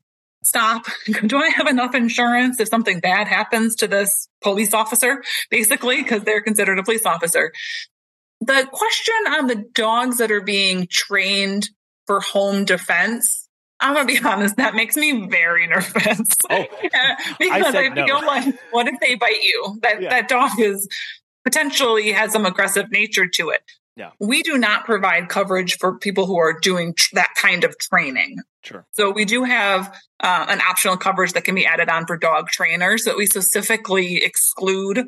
[0.44, 0.86] stop.
[1.26, 5.22] Do I have enough insurance if something bad happens to this police officer?
[5.50, 7.52] Basically, because they're considered a police officer.
[8.40, 11.68] The question on the dogs that are being trained
[12.06, 13.43] for home defense
[13.84, 16.20] I'm gonna be honest, that makes me very nervous.
[16.50, 16.64] Oh,
[17.38, 18.26] because I, I feel no.
[18.26, 19.78] like, what if they bite you?
[19.82, 20.10] That yeah.
[20.10, 20.88] that dog is
[21.42, 23.62] potentially has some aggressive nature to it.
[23.96, 24.10] Yeah.
[24.20, 28.38] We do not provide coverage for people who are doing tr- that kind of training.
[28.62, 28.84] Sure.
[28.92, 32.48] So we do have uh, an optional coverage that can be added on for dog
[32.48, 35.06] trainers that we specifically exclude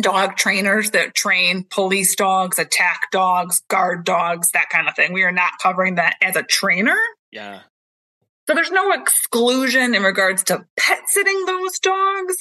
[0.00, 5.12] dog trainers that train police dogs, attack dogs, guard dogs, that kind of thing.
[5.12, 6.98] We are not covering that as a trainer.
[7.32, 7.60] Yeah.
[8.46, 12.34] So there's no exclusion in regards to pet sitting those dogs,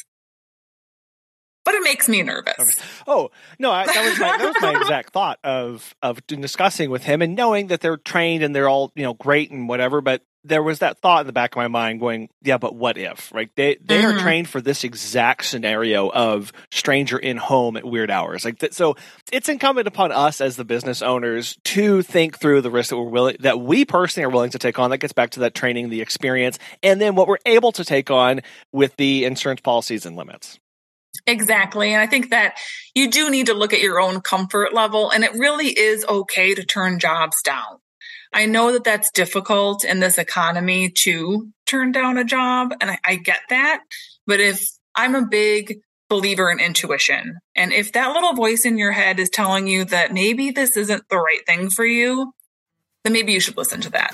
[1.63, 2.55] but it makes me nervous.
[2.59, 2.73] Okay.
[3.07, 7.03] Oh no, I, that was my that was my exact thought of of discussing with
[7.03, 10.23] him and knowing that they're trained and they're all you know great and whatever, but
[10.43, 13.31] there was that thought in the back of my mind going, yeah, but what if,
[13.33, 13.49] right?
[13.55, 14.17] They they mm-hmm.
[14.17, 18.45] are trained for this exact scenario of stranger in home at weird hours.
[18.45, 18.95] Like th- so
[19.31, 23.09] it's incumbent upon us as the business owners to think through the risks that we're
[23.09, 24.89] willing that we personally are willing to take on.
[24.89, 28.11] That gets back to that training, the experience, and then what we're able to take
[28.11, 30.59] on with the insurance policies and limits.
[31.25, 31.93] Exactly.
[31.93, 32.57] And I think that
[32.95, 36.53] you do need to look at your own comfort level and it really is okay
[36.55, 37.79] to turn jobs down.
[38.33, 42.97] I know that that's difficult in this economy to turn down a job, and I,
[43.05, 43.81] I get that.
[44.25, 44.65] But if
[44.95, 49.29] I'm a big believer in intuition, and if that little voice in your head is
[49.29, 52.33] telling you that maybe this isn't the right thing for you,
[53.03, 54.13] then maybe you should listen to that.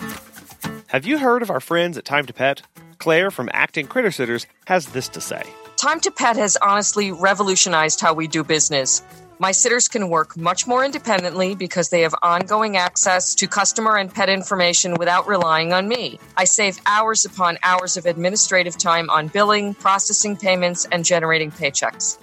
[0.87, 2.61] Have you heard of our friends at Time to Pet?
[2.97, 5.43] Claire from Acting Critter Sitters has this to say.
[5.77, 9.01] Time to Pet has honestly revolutionized how we do business.
[9.41, 14.13] My sitters can work much more independently because they have ongoing access to customer and
[14.13, 16.19] pet information without relying on me.
[16.35, 22.17] I save hours upon hours of administrative time on billing, processing payments, and generating paychecks.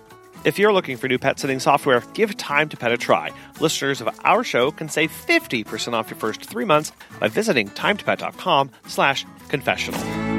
[0.45, 3.31] If you're looking for new pet sitting software, give Time to Pet a try.
[3.61, 8.71] Listeners of our show can save 50% off your first three months by visiting timetopet.com
[8.89, 10.36] slash confessional.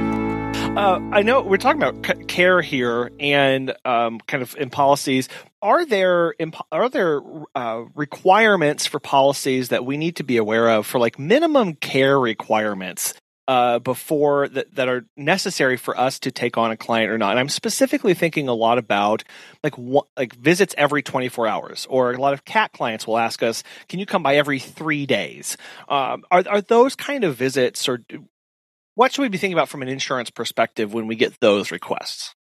[0.77, 5.27] Uh, I know we're talking about care here and um, kind of in policies.
[5.59, 6.35] Are there
[6.71, 7.19] are there
[7.55, 12.19] uh, requirements for policies that we need to be aware of for like minimum care
[12.19, 13.15] requirements
[13.47, 17.31] uh, before that, that are necessary for us to take on a client or not.
[17.31, 19.23] And I'm specifically thinking a lot about
[19.63, 19.73] like
[20.15, 23.97] like visits every 24 hours, or a lot of cat clients will ask us, "Can
[23.99, 25.57] you come by every three days?"
[25.89, 28.03] Um, are are those kind of visits, or
[28.97, 32.33] what should we be thinking about from an insurance perspective when we get those requests?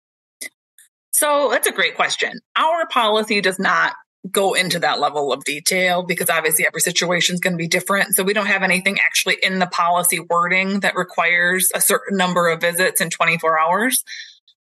[1.11, 2.39] So that's a great question.
[2.55, 3.93] Our policy does not
[4.31, 8.15] go into that level of detail because obviously every situation is going to be different.
[8.15, 12.47] So we don't have anything actually in the policy wording that requires a certain number
[12.47, 14.05] of visits in 24 hours.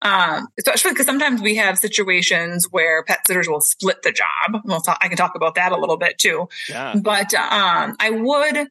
[0.03, 4.63] Um, especially because sometimes we have situations where pet sitters will split the job.
[4.65, 6.49] We'll talk, I can talk about that a little bit too.
[6.69, 6.97] Yeah.
[7.01, 8.69] But um, I would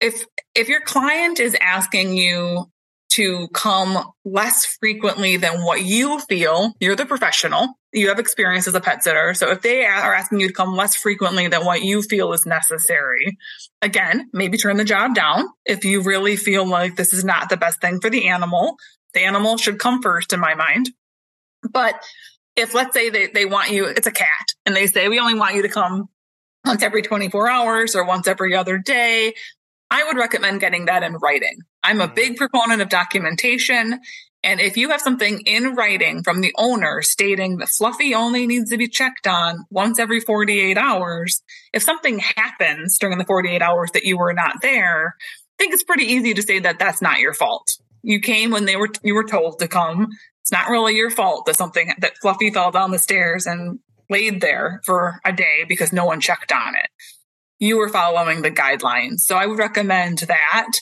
[0.00, 2.66] if if your client is asking you
[3.10, 8.74] to come less frequently than what you feel, you're the professional, you have experience as
[8.74, 9.34] a pet sitter.
[9.34, 12.46] So if they are asking you to come less frequently than what you feel is
[12.46, 13.36] necessary,
[13.82, 15.46] again, maybe turn the job down.
[15.66, 18.76] If you really feel like this is not the best thing for the animal,
[19.12, 20.90] the animal should come first in my mind.
[21.68, 22.00] But
[22.54, 25.34] if let's say they, they want you, it's a cat and they say, we only
[25.34, 26.08] want you to come
[26.64, 29.34] once every 24 hours or once every other day.
[29.90, 31.58] I would recommend getting that in writing.
[31.82, 32.14] I'm a mm-hmm.
[32.14, 34.00] big proponent of documentation.
[34.42, 38.70] And if you have something in writing from the owner stating that Fluffy only needs
[38.70, 41.42] to be checked on once every 48 hours,
[41.74, 45.82] if something happens during the 48 hours that you were not there, I think it's
[45.82, 47.68] pretty easy to say that that's not your fault.
[48.02, 50.08] You came when they were, you were told to come.
[50.40, 54.40] It's not really your fault that something that Fluffy fell down the stairs and laid
[54.40, 56.88] there for a day because no one checked on it
[57.60, 59.20] you were following the guidelines.
[59.20, 60.72] So I would recommend that.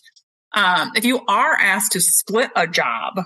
[0.55, 3.21] Um, if you are asked to split a job,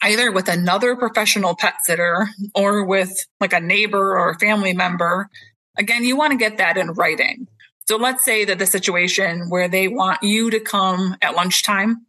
[0.00, 5.28] either with another professional pet sitter or with like a neighbor or a family member,
[5.76, 7.48] again, you want to get that in writing.
[7.88, 12.06] So let's say that the situation where they want you to come at lunchtime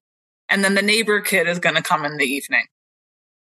[0.47, 2.66] and then the neighbor kid is going to come in the evening.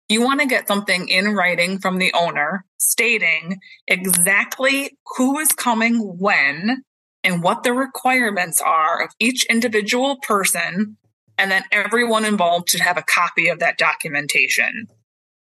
[0.09, 5.97] You want to get something in writing from the owner stating exactly who is coming
[6.19, 6.83] when
[7.25, 10.97] and what the requirements are of each individual person.
[11.37, 14.87] And then everyone involved should have a copy of that documentation.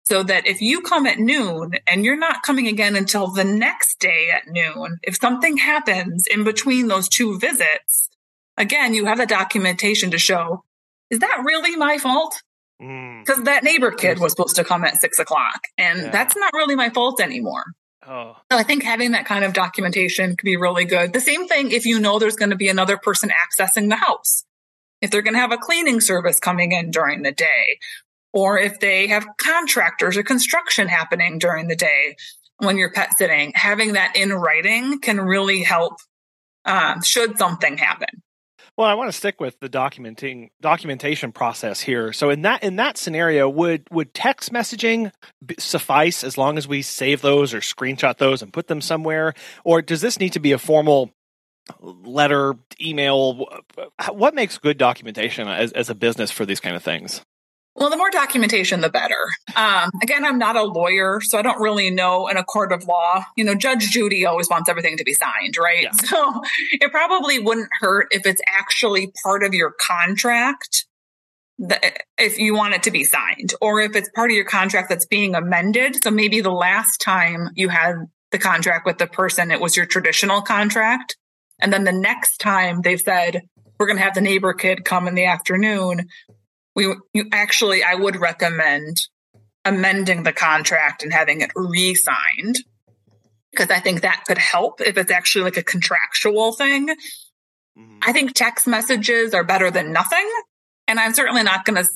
[0.03, 3.99] So that if you come at noon and you're not coming again until the next
[3.99, 8.09] day at noon, if something happens in between those two visits,
[8.57, 10.63] again, you have the documentation to show,
[11.09, 12.41] is that really my fault?
[12.79, 13.45] Because mm.
[13.45, 16.09] that neighbor kid was supposed to come at six o'clock, and yeah.
[16.09, 17.65] that's not really my fault anymore.
[18.07, 18.35] Oh.
[18.49, 21.13] I think having that kind of documentation could be really good.
[21.13, 24.43] The same thing if you know there's going to be another person accessing the house.
[25.01, 27.79] If they're going to have a cleaning service coming in during the day,
[28.33, 32.15] or if they have contractors or construction happening during the day
[32.57, 35.97] when you're pet sitting, having that in writing can really help
[36.65, 38.21] um, should something happen.
[38.81, 42.13] Well, I want to stick with the documenting documentation process here.
[42.13, 45.11] So in that in that scenario, would would text messaging
[45.59, 49.83] suffice as long as we save those or screenshot those and put them somewhere, or
[49.83, 51.11] does this need to be a formal
[51.79, 53.45] letter, email?
[54.09, 57.21] What makes good documentation as, as a business for these kind of things?
[57.75, 59.29] Well, the more documentation, the better.
[59.55, 62.83] Um, again, I'm not a lawyer, so I don't really know in a court of
[62.83, 63.23] law.
[63.37, 65.83] You know, Judge Judy always wants everything to be signed, right?
[65.83, 65.91] Yeah.
[65.91, 66.41] So
[66.73, 70.85] it probably wouldn't hurt if it's actually part of your contract.
[71.59, 74.89] That if you want it to be signed, or if it's part of your contract
[74.89, 76.03] that's being amended.
[76.03, 77.95] So maybe the last time you had
[78.31, 81.15] the contract with the person, it was your traditional contract.
[81.59, 83.43] And then the next time they said,
[83.79, 86.07] we're going to have the neighbor kid come in the afternoon
[86.75, 89.07] we you actually I would recommend
[89.65, 92.57] amending the contract and having it re-signed
[93.51, 96.87] because I think that could help if it's actually like a contractual thing.
[96.87, 97.97] Mm-hmm.
[98.01, 100.27] I think text messages are better than nothing.
[100.87, 101.89] And I'm certainly not going to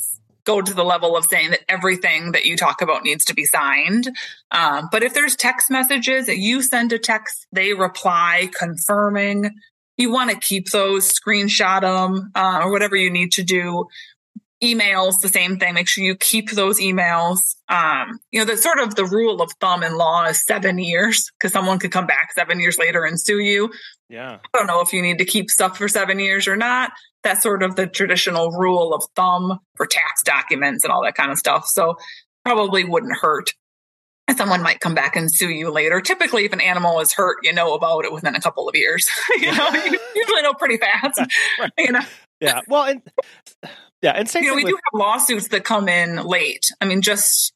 [0.46, 3.46] go to the level of saying that everything that you talk about needs to be
[3.46, 4.08] signed.
[4.52, 9.52] Um, but if there's text messages that you send a text, they reply confirming,
[9.98, 13.88] you want to keep those, screenshot them, uh, or whatever you need to do
[14.64, 18.80] emails the same thing make sure you keep those emails um, you know the sort
[18.80, 22.32] of the rule of thumb in law is seven years because someone could come back
[22.34, 23.70] seven years later and sue you
[24.10, 26.92] yeah i don't know if you need to keep stuff for seven years or not
[27.24, 31.32] that's sort of the traditional rule of thumb for tax documents and all that kind
[31.32, 31.96] of stuff so
[32.46, 33.52] probably wouldn't hurt
[34.28, 36.02] and someone might come back and sue you later.
[36.02, 39.08] Typically, if an animal is hurt, you know about it within a couple of years.
[39.40, 41.20] you know, you usually know pretty fast.
[41.60, 41.72] right.
[41.78, 42.02] You know,
[42.40, 42.62] yeah.
[42.68, 43.02] Well, and
[44.06, 46.72] yeah, and same you know, we with- do have lawsuits that come in late.
[46.80, 47.52] I mean, just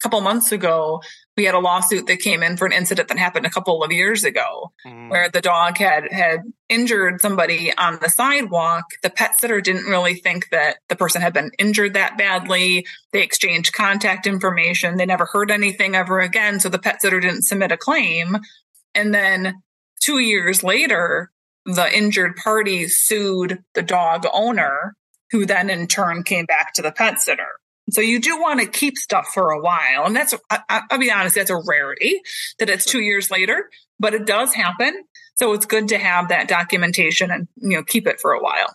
[0.00, 1.00] a couple months ago,
[1.34, 3.90] we had a lawsuit that came in for an incident that happened a couple of
[3.90, 5.08] years ago, mm.
[5.08, 8.84] where the dog had had injured somebody on the sidewalk.
[9.02, 12.86] The pet sitter didn't really think that the person had been injured that badly.
[13.14, 14.98] They exchanged contact information.
[14.98, 18.36] They never heard anything ever again, so the pet sitter didn't submit a claim.
[18.94, 19.54] And then
[20.02, 21.30] two years later,
[21.64, 24.94] the injured party sued the dog owner
[25.34, 27.48] who then in turn came back to the pet sitter.
[27.90, 30.06] So you do want to keep stuff for a while.
[30.06, 32.20] And that's, I, will be honest, that's a rarity
[32.60, 33.68] that it's two years later,
[33.98, 34.94] but it does happen.
[35.34, 38.72] So it's good to have that documentation and, you know, keep it for a while.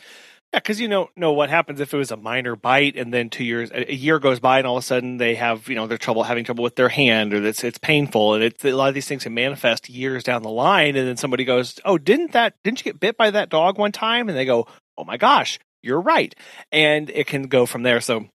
[0.52, 3.30] Yeah, because you know know what happens if it was a minor bite, and then
[3.30, 5.86] two years, a year goes by, and all of a sudden they have you know
[5.86, 8.90] they're trouble having trouble with their hand, or it's it's painful, and it's a lot
[8.90, 12.32] of these things can manifest years down the line, and then somebody goes, "Oh, didn't
[12.32, 14.66] that didn't you get bit by that dog one time?" And they go,
[14.98, 16.34] "Oh my gosh, you're right.
[16.72, 18.02] And it can go from there.
[18.02, 18.28] So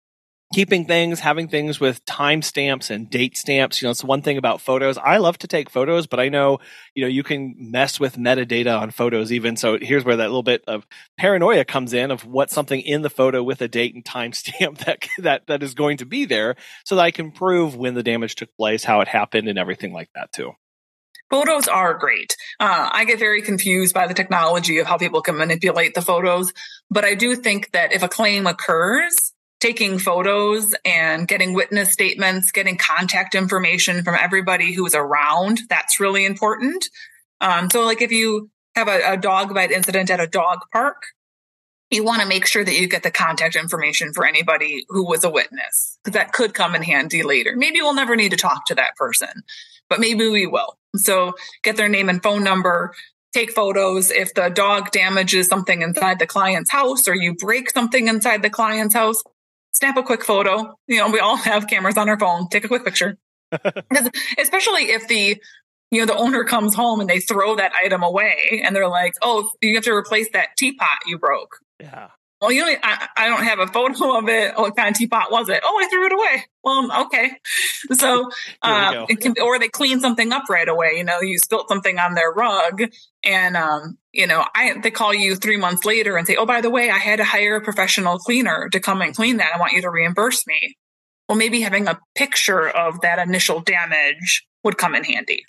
[0.55, 3.83] keeping things, having things with timestamps and date stamps.
[3.83, 4.97] You know, it's one thing about photos.
[4.99, 6.61] I love to take photos, but I know,
[6.95, 9.57] you know, you can mess with metadata on photos even.
[9.57, 10.87] So here's where that little bit of
[11.19, 15.05] paranoia comes in of what something in the photo with a date and timestamp that,
[15.19, 18.37] that, that is going to be there so that I can prove when the damage
[18.37, 20.53] took place, how it happened and everything like that too.
[21.35, 22.37] Photos are great.
[22.61, 26.53] Uh, I get very confused by the technology of how people can manipulate the photos,
[26.93, 32.53] but I do think that if a claim occurs, taking photos and getting witness statements,
[32.53, 36.85] getting contact information from everybody who's around, that's really important.
[37.41, 41.03] Um, so, like if you have a, a dog bite incident at a dog park,
[41.91, 45.25] you want to make sure that you get the contact information for anybody who was
[45.25, 47.55] a witness because that could come in handy later.
[47.57, 49.43] Maybe we'll never need to talk to that person,
[49.89, 50.79] but maybe we will.
[50.97, 52.95] So get their name and phone number,
[53.33, 54.11] take photos.
[54.11, 58.51] If the dog damages something inside the client's house or you break something inside the
[58.51, 59.23] client's house,
[59.73, 60.75] snap a quick photo.
[60.87, 62.49] You know, we all have cameras on our phone.
[62.49, 63.19] Take a quick picture.
[64.39, 65.37] especially if the
[65.91, 69.13] you know the owner comes home and they throw that item away and they're like,
[69.23, 72.09] "Oh, you have to replace that teapot you broke." Yeah.
[72.45, 74.55] Well, you know, I, I don't have a photo of it.
[74.57, 75.61] What kind of teapot was it?
[75.65, 76.45] Oh, I threw it away.
[76.63, 77.33] Well, okay.
[77.93, 78.31] So,
[78.63, 80.93] uh, it can, or they clean something up right away.
[80.97, 82.83] You know, you spilt something on their rug
[83.25, 86.61] and, um, you know, I, they call you three months later and say, Oh, by
[86.61, 89.53] the way, I had to hire a professional cleaner to come and clean that.
[89.55, 90.77] I want you to reimburse me.
[91.29, 95.45] Well, maybe having a picture of that initial damage would come in handy.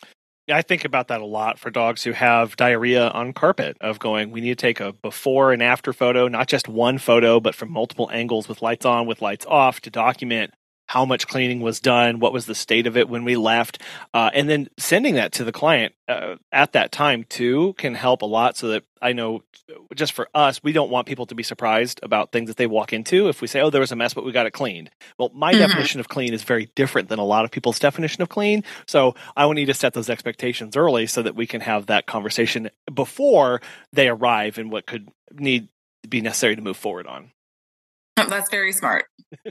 [0.47, 4.29] I think about that a lot for dogs who have diarrhea on carpet of going,
[4.29, 7.71] we need to take a before and after photo, not just one photo, but from
[7.71, 10.53] multiple angles with lights on, with lights off to document
[10.95, 13.81] how much cleaning was done, what was the state of it when we left,
[14.13, 18.21] uh, and then sending that to the client uh, at that time too can help
[18.21, 18.55] a lot.
[18.55, 19.43] So that I know,
[19.93, 22.93] just for us, we don't want people to be surprised about things that they walk
[22.93, 23.27] into.
[23.27, 25.51] If we say, "Oh, there was a mess, but we got it cleaned," well, my
[25.51, 25.63] mm-hmm.
[25.63, 28.63] definition of clean is very different than a lot of people's definition of clean.
[28.87, 32.05] So I want need to set those expectations early so that we can have that
[32.05, 33.59] conversation before
[33.91, 35.67] they arrive and what could need
[36.07, 37.31] be necessary to move forward on.
[38.29, 39.05] That's very smart.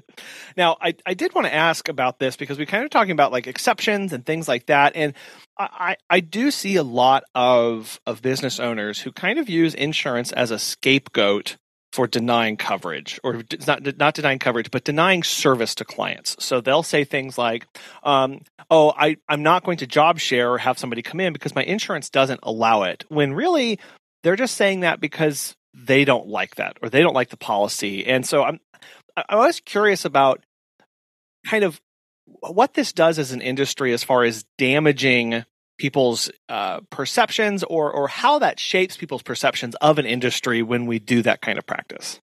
[0.56, 3.32] now, I, I did want to ask about this because we kind of talking about
[3.32, 4.96] like exceptions and things like that.
[4.96, 5.14] And
[5.58, 10.32] I, I do see a lot of, of business owners who kind of use insurance
[10.32, 11.56] as a scapegoat
[11.92, 16.82] for denying coverage or not not denying coverage but denying service to clients so they'll
[16.82, 17.68] say things like
[18.02, 21.54] um, oh I, i'm not going to job share or have somebody come in because
[21.54, 23.78] my insurance doesn't allow it when really
[24.24, 28.06] they're just saying that because they don't like that or they don't like the policy.
[28.06, 28.60] And so I'm
[29.28, 30.44] I was curious about
[31.46, 31.80] kind of
[32.40, 35.44] what this does as an industry as far as damaging
[35.78, 40.98] people's uh, perceptions or or how that shapes people's perceptions of an industry when we
[40.98, 42.20] do that kind of practice.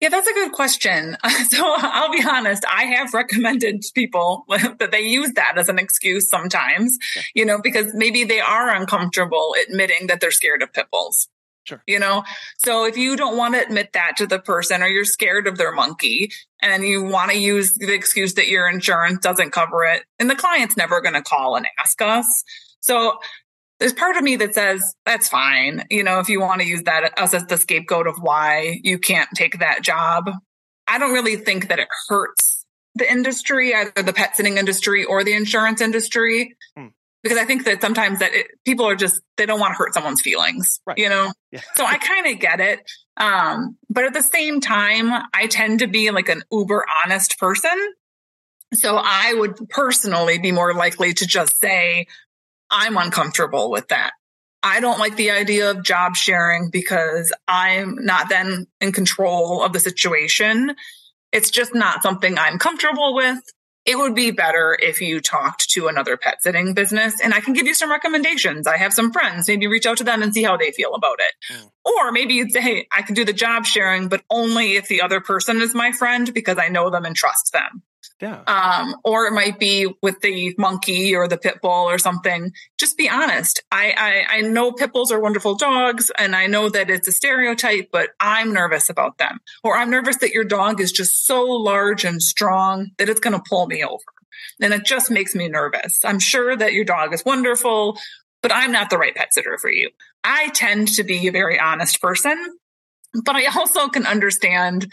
[0.00, 1.16] Yeah, that's a good question.
[1.50, 6.28] So I'll be honest, I have recommended people that they use that as an excuse
[6.28, 6.96] sometimes,
[7.34, 11.28] you know, because maybe they are uncomfortable admitting that they're scared of pit bulls.
[11.68, 11.82] Sure.
[11.86, 12.24] You know,
[12.64, 15.58] so if you don't want to admit that to the person or you're scared of
[15.58, 16.30] their monkey
[16.62, 20.34] and you want to use the excuse that your insurance doesn't cover it, and the
[20.34, 22.26] client's never going to call and ask us.
[22.80, 23.18] So
[23.80, 25.84] there's part of me that says that's fine.
[25.90, 28.98] You know, if you want to use that us as the scapegoat of why you
[28.98, 30.30] can't take that job,
[30.86, 32.64] I don't really think that it hurts
[32.94, 36.56] the industry, either the pet sitting industry or the insurance industry.
[36.74, 36.86] Hmm
[37.22, 39.94] because I think that sometimes that it, people are just they don't want to hurt
[39.94, 40.98] someone's feelings, right.
[40.98, 41.32] you know.
[41.50, 41.60] Yeah.
[41.76, 42.80] so I kind of get it,
[43.16, 47.76] um, but at the same time, I tend to be like an uber honest person.
[48.74, 52.06] So I would personally be more likely to just say
[52.70, 54.12] I'm uncomfortable with that.
[54.62, 59.72] I don't like the idea of job sharing because I'm not then in control of
[59.72, 60.74] the situation.
[61.32, 63.38] It's just not something I'm comfortable with
[63.88, 67.54] it would be better if you talked to another pet sitting business and I can
[67.54, 68.66] give you some recommendations.
[68.66, 71.16] I have some friends, maybe reach out to them and see how they feel about
[71.20, 71.54] it.
[71.54, 71.70] Mm.
[71.86, 75.00] Or maybe you'd say, Hey, I can do the job sharing, but only if the
[75.00, 77.82] other person is my friend because I know them and trust them.
[78.20, 78.42] Yeah.
[78.46, 82.52] Um, or it might be with the monkey or the pit bull or something.
[82.78, 83.62] Just be honest.
[83.70, 87.12] I, I, I know pit bulls are wonderful dogs and I know that it's a
[87.12, 89.38] stereotype, but I'm nervous about them.
[89.62, 93.34] Or I'm nervous that your dog is just so large and strong that it's going
[93.34, 94.02] to pull me over.
[94.60, 96.00] And it just makes me nervous.
[96.04, 97.98] I'm sure that your dog is wonderful,
[98.42, 99.90] but I'm not the right pet sitter for you.
[100.24, 102.58] I tend to be a very honest person,
[103.24, 104.88] but I also can understand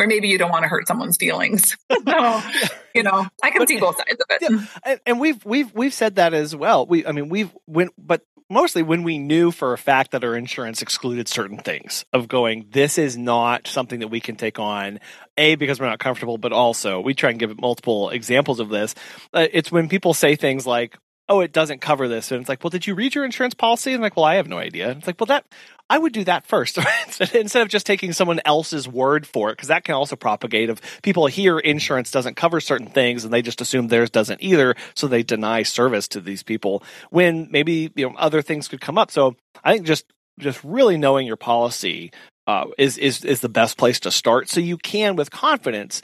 [0.00, 1.76] where maybe you don't want to hurt someone's feelings.
[1.92, 2.42] so,
[2.94, 4.38] you know, I can but, see both sides of it.
[4.40, 6.86] Yeah, and, and, we've we've we've said that as well.
[6.86, 10.34] We, I mean, we've when, but mostly when we knew for a fact that our
[10.34, 15.00] insurance excluded certain things of going, this is not something that we can take on.
[15.36, 18.94] A because we're not comfortable, but also we try and give multiple examples of this.
[19.34, 20.96] Uh, it's when people say things like,
[21.30, 22.32] oh, it doesn't cover this.
[22.32, 23.92] And it's like, well, did you read your insurance policy?
[23.92, 24.90] And like, well, I have no idea.
[24.90, 25.46] And it's like, well, that
[25.88, 26.76] I would do that first
[27.34, 30.70] instead of just taking someone else's word for it, because that can also propagate.
[30.70, 34.74] If people hear insurance doesn't cover certain things and they just assume theirs doesn't either,
[34.94, 38.98] so they deny service to these people when maybe you know other things could come
[38.98, 39.12] up.
[39.12, 40.04] So I think just
[40.40, 42.10] just really knowing your policy
[42.48, 46.02] uh, is is is the best place to start, so you can with confidence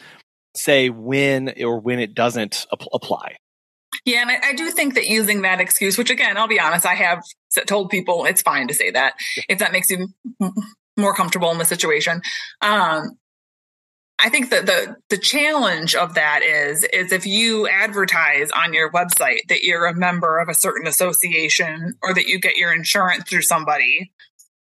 [0.54, 3.36] say when or when it doesn't ap- apply.
[4.06, 6.86] Yeah, and I, I, do think that using that excuse, which again, I'll be honest,
[6.86, 7.22] I have
[7.66, 9.42] told people it's fine to say that yeah.
[9.48, 10.08] if that makes you
[10.96, 12.22] more comfortable in the situation.
[12.60, 13.18] Um,
[14.18, 18.90] I think that the the challenge of that is is if you advertise on your
[18.92, 23.28] website that you're a member of a certain association or that you get your insurance
[23.28, 24.12] through somebody,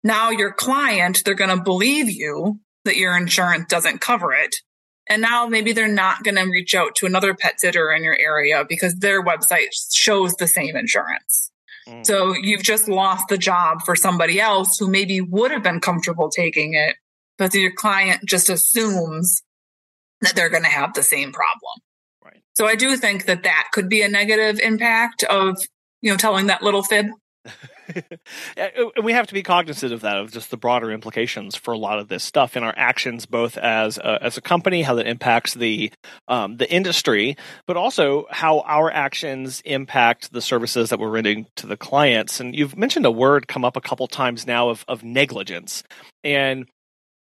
[0.04, 4.56] now your client they're going to believe you that your insurance doesn't cover it
[5.10, 8.16] and now maybe they're not going to reach out to another pet sitter in your
[8.16, 11.50] area because their website shows the same insurance.
[11.88, 12.06] Mm.
[12.06, 16.30] So you've just lost the job for somebody else who maybe would have been comfortable
[16.30, 16.94] taking it,
[17.38, 19.42] but your client just assumes
[20.20, 21.72] that they're going to have the same problem.
[22.24, 22.42] Right.
[22.54, 25.58] So I do think that that could be a negative impact of,
[26.02, 27.06] you know, telling that little fib.
[28.56, 31.78] and we have to be cognizant of that, of just the broader implications for a
[31.78, 35.06] lot of this stuff in our actions, both as a, as a company, how that
[35.06, 35.92] impacts the
[36.28, 37.36] um, the industry,
[37.66, 42.40] but also how our actions impact the services that we're rendering to the clients.
[42.40, 45.82] And you've mentioned a word come up a couple times now of of negligence,
[46.24, 46.68] and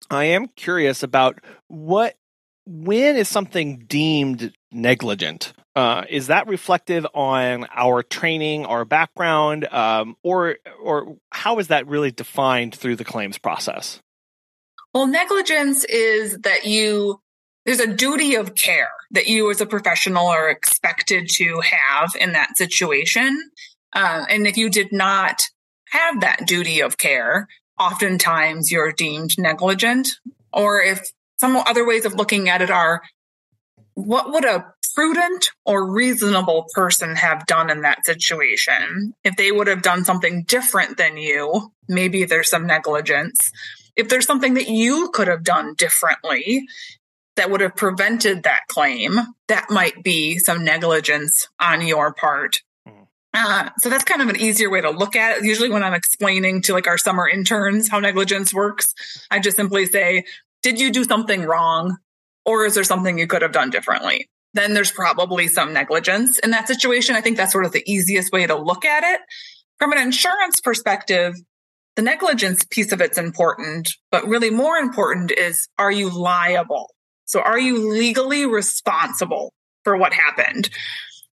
[0.10, 2.16] I am curious about what
[2.68, 5.54] when is something deemed negligent?
[5.76, 11.88] Uh, is that reflective on our training, our background, um, or or how is that
[11.88, 14.02] really defined through the claims process?
[14.94, 17.22] Well, negligence is that you
[17.66, 22.34] there's a duty of care that you as a professional are expected to have in
[22.34, 23.40] that situation,
[23.94, 25.44] uh, and if you did not
[25.90, 27.48] have that duty of care,
[27.80, 30.10] oftentimes you're deemed negligent.
[30.52, 33.02] Or if some other ways of looking at it are
[33.94, 39.14] what would a prudent or reasonable person have done in that situation?
[39.24, 43.52] If they would have done something different than you, maybe there's some negligence.
[43.96, 46.68] If there's something that you could have done differently
[47.36, 52.62] that would have prevented that claim, that might be some negligence on your part.
[52.88, 53.04] Mm-hmm.
[53.34, 55.46] Uh, so that's kind of an easier way to look at it.
[55.46, 58.94] Usually, when I'm explaining to like our summer interns how negligence works,
[59.32, 60.26] I just simply say,
[60.68, 61.96] did you do something wrong?
[62.46, 64.28] Or is there something you could have done differently?
[64.54, 67.16] Then there's probably some negligence in that situation.
[67.16, 69.22] I think that's sort of the easiest way to look at it.
[69.80, 71.36] From an insurance perspective,
[71.96, 76.94] the negligence piece of it's important, but really more important is are you liable?
[77.24, 79.54] So are you legally responsible
[79.86, 80.70] for what happened?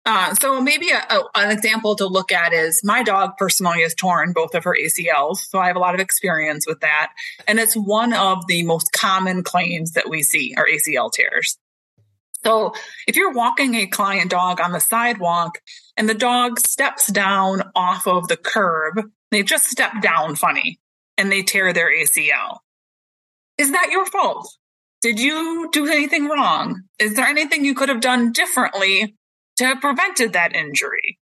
[0.06, 3.94] Uh, so maybe a, a, an example to look at is my dog personally has
[3.94, 5.38] torn both of her ACLs.
[5.48, 7.12] So I have a lot of experience with that.
[7.46, 11.58] And it's one of the most common claims that we see are ACL tears.
[12.42, 12.72] So
[13.06, 15.58] if you're walking a client dog on the sidewalk
[15.96, 20.80] and the dog steps down off of the curb, they just step down funny
[21.18, 22.58] and they tear their ACL.
[23.58, 24.48] Is that your fault?
[25.02, 26.82] Did you do anything wrong?
[26.98, 29.16] Is there anything you could have done differently
[29.60, 31.18] to have prevented that injury?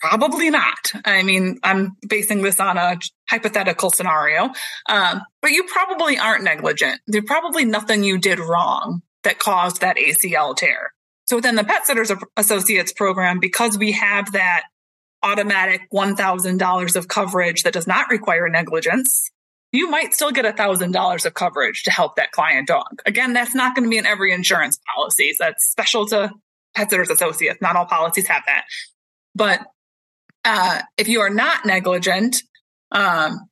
[0.00, 0.92] Probably not.
[1.04, 2.98] I mean, I'm basing this on a
[3.30, 4.50] hypothetical scenario,
[4.88, 7.00] um, but you probably aren't negligent.
[7.06, 10.92] There's probably nothing you did wrong that caused that ACL tear.
[11.26, 14.64] So within the Pet Sitters Associates program, because we have that
[15.22, 19.30] automatic $1,000 of coverage that does not require negligence,
[19.72, 23.00] you might still get $1,000 of coverage to help that client dog.
[23.06, 25.32] Again, that's not going to be in every insurance policy.
[25.32, 26.32] So that's special to
[26.76, 27.60] Pet Associates.
[27.60, 28.64] Not all policies have that.
[29.34, 29.60] But
[30.44, 32.42] uh, if you are not negligent,
[32.92, 33.48] um,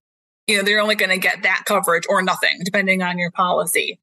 [0.47, 3.99] you know, they're only going to get that coverage or nothing, depending on your policy.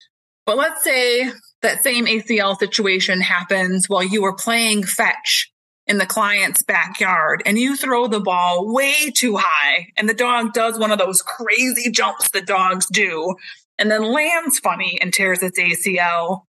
[0.45, 5.51] But let's say that same ACL situation happens while you are playing fetch
[5.87, 10.53] in the client's backyard and you throw the ball way too high and the dog
[10.53, 13.35] does one of those crazy jumps that dogs do
[13.77, 16.43] and then lands funny and tears its ACL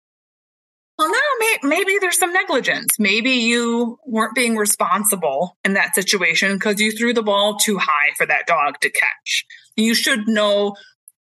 [1.02, 3.00] well, now may, maybe there's some negligence.
[3.00, 8.14] Maybe you weren't being responsible in that situation because you threw the ball too high
[8.18, 9.46] for that dog to catch.
[9.76, 10.76] You should know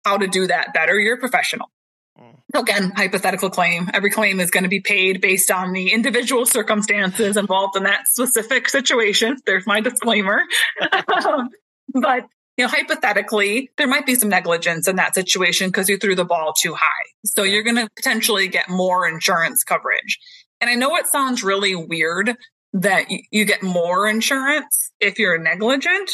[0.04, 0.96] how to do that better.
[0.98, 1.72] You're a professional.
[2.16, 2.36] Mm.
[2.54, 3.90] Again, hypothetical claim.
[3.92, 8.06] Every claim is going to be paid based on the individual circumstances involved in that
[8.06, 9.38] specific situation.
[9.44, 10.40] There's my disclaimer.
[11.92, 12.26] but
[12.56, 16.24] you know, hypothetically, there might be some negligence in that situation because you threw the
[16.24, 17.06] ball too high.
[17.24, 20.18] So you're going to potentially get more insurance coverage.
[20.60, 22.36] And I know it sounds really weird
[22.74, 26.10] that you get more insurance if you're negligent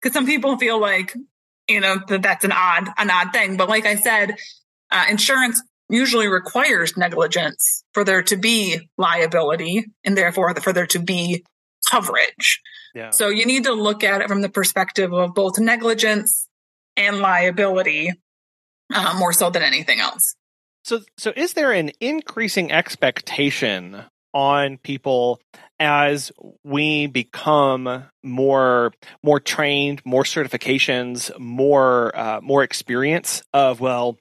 [0.00, 1.14] because some people feel like,
[1.68, 3.56] you know, that that's an odd, an odd thing.
[3.56, 4.36] But like I said,
[4.90, 10.98] uh, insurance usually requires negligence for there to be liability and therefore for there to
[10.98, 11.44] be
[11.88, 12.60] coverage.
[12.94, 13.10] Yeah.
[13.10, 16.48] So you need to look at it from the perspective of both negligence
[16.96, 18.12] and liability
[18.92, 20.34] uh, more so than anything else.
[20.84, 25.40] So, so is there an increasing expectation on people
[25.78, 26.30] as
[26.62, 34.18] we become more more trained, more certifications, more uh, more experience of well,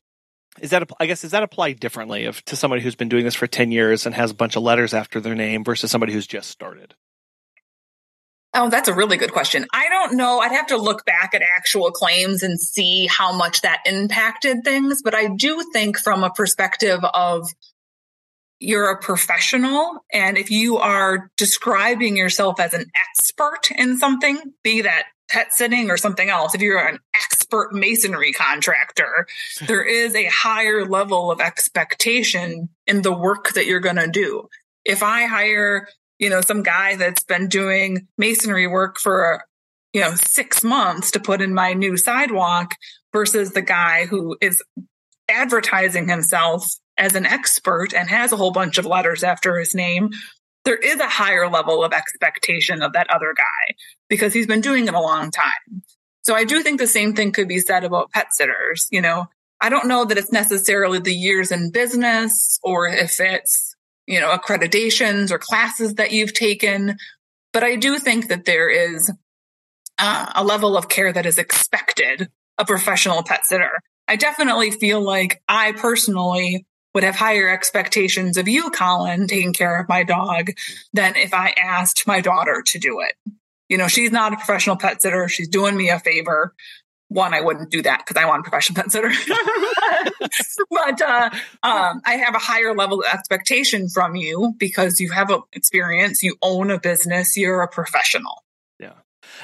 [0.61, 3.35] is that I guess is that applied differently of to somebody who's been doing this
[3.35, 6.27] for ten years and has a bunch of letters after their name versus somebody who's
[6.27, 6.95] just started?
[8.53, 9.67] Oh, that's a really good question.
[9.73, 10.39] I don't know.
[10.39, 15.01] I'd have to look back at actual claims and see how much that impacted things.
[15.03, 17.47] But I do think from a perspective of
[18.59, 20.03] you're a professional.
[20.11, 25.91] And if you are describing yourself as an expert in something, be that pet sitting
[25.91, 29.27] or something else, if you're an expert masonry contractor,
[29.67, 34.49] there is a higher level of expectation in the work that you're going to do.
[34.83, 35.87] If I hire,
[36.19, 39.43] you know, some guy that's been doing masonry work for,
[39.93, 42.75] you know, six months to put in my new sidewalk
[43.11, 44.61] versus the guy who is
[45.29, 46.65] advertising himself
[46.97, 50.09] as an expert and has a whole bunch of letters after his name,
[50.65, 53.75] there is a higher level of expectation of that other guy
[54.09, 55.81] because he's been doing it a long time.
[56.23, 58.87] So I do think the same thing could be said about pet sitters.
[58.91, 59.27] You know,
[59.61, 63.68] I don't know that it's necessarily the years in business or if it's,
[64.09, 66.97] you know, accreditations or classes that you've taken,
[67.53, 69.11] but I do think that there is
[69.99, 73.79] uh, a level of care that is expected a professional pet sitter.
[74.07, 79.79] I definitely feel like I personally would have higher expectations of you, Colin, taking care
[79.79, 80.49] of my dog
[80.91, 83.13] than if I asked my daughter to do it.
[83.69, 85.27] You know, she's not a professional pet sitter.
[85.27, 86.55] She's doing me a favor.
[87.09, 89.09] One, I wouldn't do that because I want a professional pet sitter.
[90.69, 91.29] but uh,
[91.63, 96.21] um, I have a higher level of expectation from you because you have a experience,
[96.21, 98.43] you own a business, you're a professional.
[98.79, 98.93] Yeah.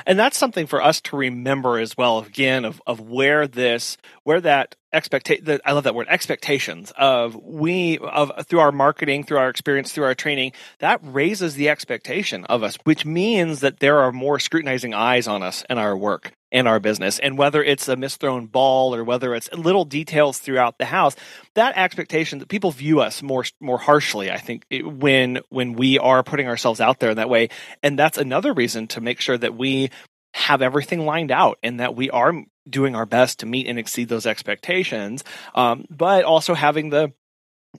[0.05, 4.41] And that's something for us to remember as well, again, of, of where this, where
[4.41, 9.49] that expectation, I love that word, expectations of we, of through our marketing, through our
[9.49, 14.11] experience, through our training, that raises the expectation of us, which means that there are
[14.11, 17.19] more scrutinizing eyes on us and our work and our business.
[17.19, 21.15] And whether it's a misthrown ball or whether it's little details throughout the house,
[21.55, 26.23] that expectation that people view us more more harshly, I think, when when we are
[26.23, 27.49] putting ourselves out there in that way.
[27.83, 29.89] And that's another reason to make sure that we
[30.33, 32.33] have everything lined out and that we are
[32.69, 37.13] doing our best to meet and exceed those expectations, um, but also having the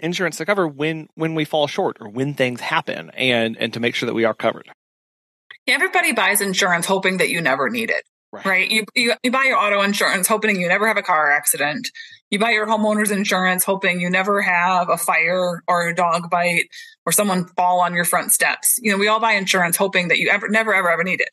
[0.01, 3.81] insurance to cover when when we fall short or when things happen and and to
[3.81, 4.69] make sure that we are covered.
[5.67, 8.05] Everybody buys insurance hoping that you never need it.
[8.33, 8.45] Right.
[8.45, 8.71] right?
[8.71, 11.89] You, you you buy your auto insurance hoping you never have a car accident.
[12.31, 16.65] You buy your homeowner's insurance hoping you never have a fire or a dog bite
[17.05, 18.79] or someone fall on your front steps.
[18.83, 21.31] You know, we all buy insurance hoping that you ever never ever ever need it.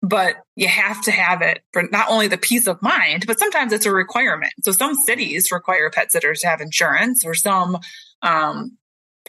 [0.00, 3.72] But you have to have it for not only the peace of mind, but sometimes
[3.72, 4.52] it's a requirement.
[4.62, 7.78] So some cities require pet sitters to have insurance or some
[8.22, 8.76] um,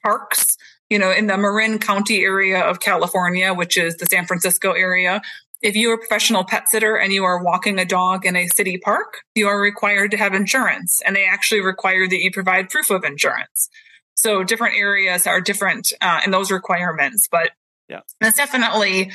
[0.04, 0.58] parks
[0.90, 5.22] you know, in the Marin County area of California, which is the San Francisco area,
[5.62, 8.48] if you are a professional pet sitter and you are walking a dog in a
[8.48, 12.70] city park, you are required to have insurance and they actually require that you provide
[12.70, 13.70] proof of insurance.
[14.16, 17.52] So different areas are different uh, in those requirements, but
[17.90, 18.02] yeah.
[18.20, 19.12] that's definitely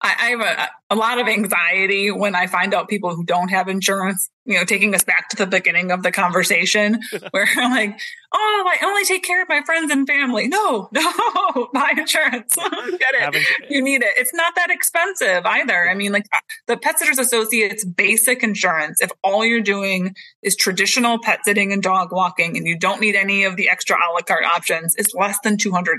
[0.00, 3.48] I, I have a, a, lot of anxiety when I find out people who don't
[3.48, 7.00] have insurance, you know, taking us back to the beginning of the conversation
[7.32, 7.98] where I'm like,
[8.32, 10.46] oh, I only take care of my friends and family.
[10.46, 12.54] No, no, buy insurance.
[12.56, 13.46] Get it.
[13.68, 14.12] You need it.
[14.16, 15.90] It's not that expensive either.
[15.90, 20.54] I mean, like uh, the Pet Sitters Associates basic insurance, if all you're doing is
[20.54, 24.06] traditional pet sitting and dog walking and you don't need any of the extra a
[24.14, 25.96] la carte options, is less than $200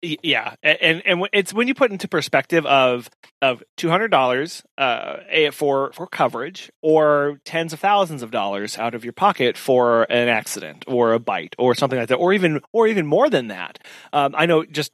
[0.00, 0.54] yeah.
[0.62, 3.10] And and it's when you put into perspective of
[3.40, 5.16] of two hundred dollars uh
[5.52, 10.28] for for coverage or tens of thousands of dollars out of your pocket for an
[10.28, 13.78] accident or a bite or something like that or even or even more than that.
[14.12, 14.92] Um, i know just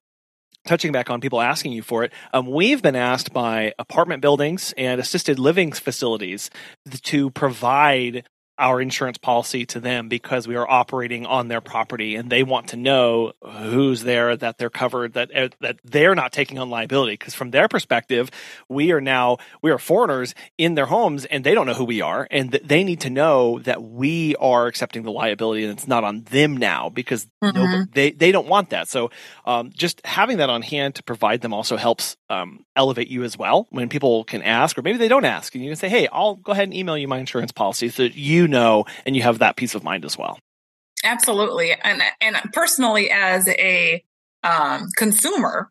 [0.67, 4.75] touching back on people asking you for it, um, we've been asked by apartment buildings
[4.77, 6.51] and assisted living facilities
[7.03, 8.29] to provide
[8.59, 12.69] our insurance policy to them because we are operating on their property and they want
[12.69, 17.13] to know who's there that they're covered that uh, that they're not taking on liability
[17.13, 18.31] because from their perspective
[18.69, 22.01] we are now we are foreigners in their homes and they don't know who we
[22.01, 25.87] are and th- they need to know that we are accepting the liability and it's
[25.87, 27.57] not on them now because mm-hmm.
[27.57, 29.11] nobody, they they don't want that so
[29.47, 33.39] um, just having that on hand to provide them also helps um, elevate you as
[33.39, 36.09] well when people can ask or maybe they don't ask and you can say hey
[36.13, 38.17] I'll go ahead and email you my insurance policy so that
[38.49, 40.39] know and you have that peace of mind as well.
[41.05, 41.73] Absolutely.
[41.73, 44.03] And and personally as a
[44.43, 45.71] um, consumer,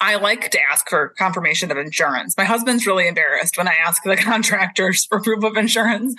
[0.00, 2.36] I like to ask for confirmation of insurance.
[2.36, 6.14] My husband's really embarrassed when I ask the contractors for proof of insurance.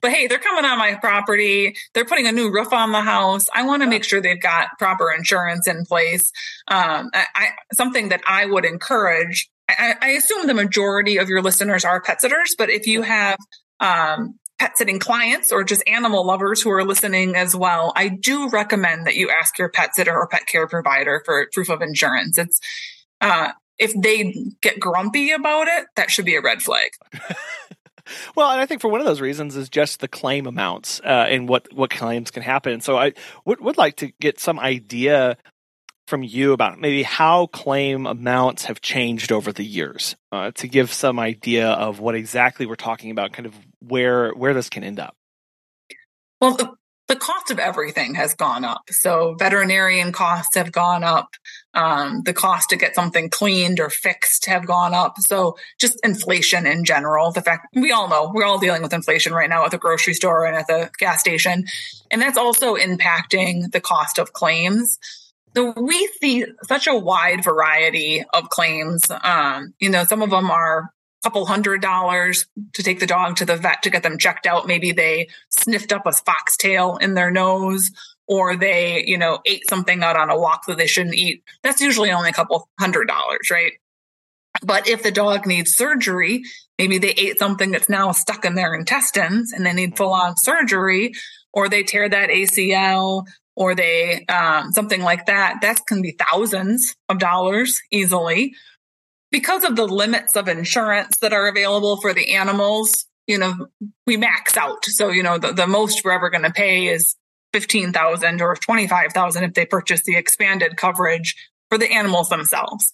[0.00, 1.76] But hey, they're coming on my property.
[1.94, 3.46] They're putting a new roof on the house.
[3.54, 6.32] I want to make sure they've got proper insurance in place.
[6.66, 9.48] Um, I, I, something that I would encourage.
[9.68, 13.38] I, I, assume the majority of your listeners are pet sitters, but if you have
[13.78, 18.50] um, pet sitting clients or just animal lovers who are listening as well, I do
[18.50, 22.36] recommend that you ask your pet sitter or pet care provider for proof of insurance.
[22.36, 22.60] It's
[23.22, 26.90] uh, if they get grumpy about it, that should be a red flag.
[28.36, 31.26] well, and I think for one of those reasons is just the claim amounts uh,
[31.28, 32.82] and what what claims can happen.
[32.82, 33.14] So I
[33.46, 35.38] would would like to get some idea
[36.06, 40.92] from you about maybe how claim amounts have changed over the years uh, to give
[40.92, 45.00] some idea of what exactly we're talking about, kind of where where this can end
[45.00, 45.14] up.
[46.40, 46.72] Well, the,
[47.08, 48.82] the cost of everything has gone up.
[48.90, 51.30] So veterinarian costs have gone up.
[51.74, 55.14] Um, the cost to get something cleaned or fixed have gone up.
[55.18, 57.32] So just inflation in general.
[57.32, 60.14] The fact we all know we're all dealing with inflation right now at the grocery
[60.14, 61.64] store and at the gas station,
[62.10, 64.98] and that's also impacting the cost of claims.
[65.56, 69.02] So we see such a wide variety of claims.
[69.10, 70.90] Um, you know, some of them are
[71.22, 74.66] couple hundred dollars to take the dog to the vet to get them checked out.
[74.66, 77.90] Maybe they sniffed up a foxtail in their nose
[78.26, 81.42] or they, you know, ate something out on a walk that they shouldn't eat.
[81.62, 83.72] That's usually only a couple hundred dollars, right?
[84.62, 86.42] But if the dog needs surgery,
[86.78, 90.36] maybe they ate something that's now stuck in their intestines and they need full on
[90.36, 91.12] surgery,
[91.52, 95.58] or they tear that ACL, or they um, something like that.
[95.62, 98.54] That can be thousands of dollars easily
[99.30, 103.68] because of the limits of insurance that are available for the animals, you know,
[104.06, 104.84] we max out.
[104.84, 107.16] So, you know, the, the most we're ever going to pay is
[107.52, 111.36] 15,000 or 25,000 if they purchase the expanded coverage
[111.68, 112.92] for the animals themselves.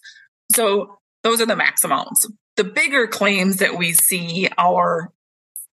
[0.51, 2.29] So those are the max amounts.
[2.55, 5.11] The bigger claims that we see are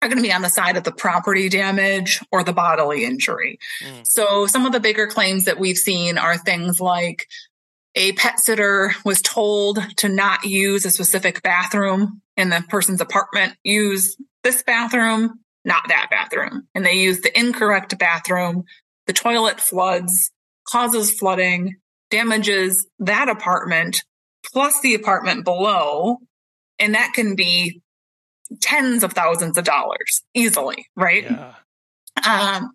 [0.02, 3.58] are going to be on the side of the property damage or the bodily injury.
[3.84, 4.06] Mm.
[4.06, 7.28] So some of the bigger claims that we've seen are things like
[7.98, 13.56] a pet sitter was told to not use a specific bathroom in the person's apartment,
[13.64, 16.68] use this bathroom, not that bathroom.
[16.76, 18.66] And they use the incorrect bathroom.
[19.08, 20.32] The toilet floods,
[20.70, 21.78] causes flooding,
[22.12, 24.04] damages that apartment
[24.54, 26.18] plus the apartment below.
[26.78, 27.82] And that can be
[28.62, 31.24] tens of thousands of dollars easily, right?
[31.24, 31.54] Yeah.
[32.28, 32.74] Um,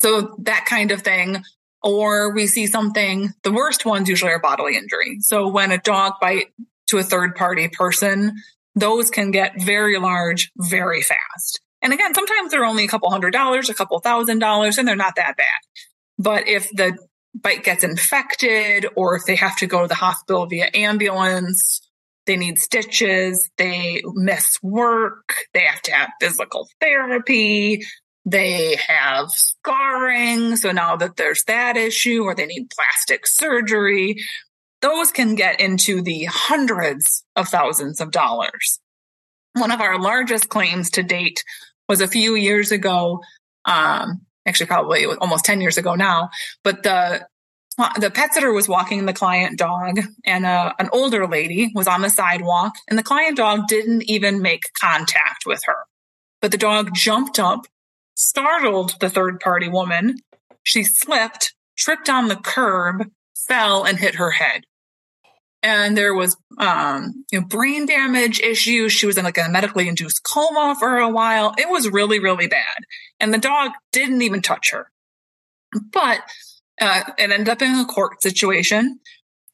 [0.00, 1.42] so that kind of thing
[1.82, 5.18] or we see something, the worst ones usually are bodily injury.
[5.20, 6.52] So when a dog bite
[6.88, 8.36] to a third party person,
[8.74, 11.60] those can get very large very fast.
[11.82, 14.96] And again, sometimes they're only a couple hundred dollars, a couple thousand dollars, and they're
[14.96, 15.46] not that bad.
[16.18, 16.96] But if the
[17.34, 21.80] bite gets infected or if they have to go to the hospital via ambulance,
[22.26, 27.82] they need stitches, they miss work, they have to have physical therapy,
[28.24, 30.56] they have scarring.
[30.56, 34.16] So now that there's that issue, or they need plastic surgery,
[34.80, 38.80] those can get into the hundreds of thousands of dollars.
[39.54, 41.44] One of our largest claims to date
[41.88, 43.20] was a few years ago,
[43.64, 46.30] um, actually probably almost 10 years ago now,
[46.64, 47.26] but the
[47.98, 52.02] the pet sitter was walking the client dog and uh, an older lady was on
[52.02, 55.86] the sidewalk and the client dog didn't even make contact with her
[56.42, 57.66] but the dog jumped up
[58.14, 60.16] startled the third party woman.
[60.62, 63.10] She slipped, tripped on the curb,
[63.48, 64.62] fell, and hit her head.
[65.62, 68.92] And there was um, you know, brain damage issues.
[68.92, 71.54] She was in like a medically induced coma for a while.
[71.56, 72.78] It was really, really bad.
[73.20, 74.90] And the dog didn't even touch her.
[75.92, 76.20] But
[76.80, 78.98] uh, it ended up in a court situation.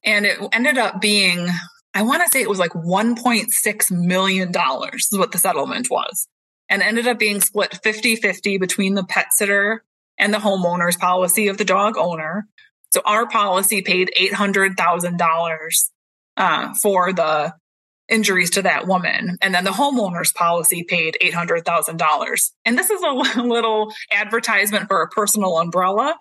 [0.02, 1.48] And it ended up being,
[1.92, 4.52] I want to say it was like $1.6 million
[4.94, 6.28] is what the settlement was
[6.68, 9.84] and ended up being split 50 50 between the pet sitter
[10.18, 12.46] and the homeowner's policy of the dog owner.
[12.90, 15.90] So our policy paid $800,000
[16.36, 17.54] uh, for the
[18.08, 19.36] injuries to that woman.
[19.42, 22.50] And then the homeowner's policy paid $800,000.
[22.64, 23.10] And this is a
[23.42, 26.16] little advertisement for a personal umbrella.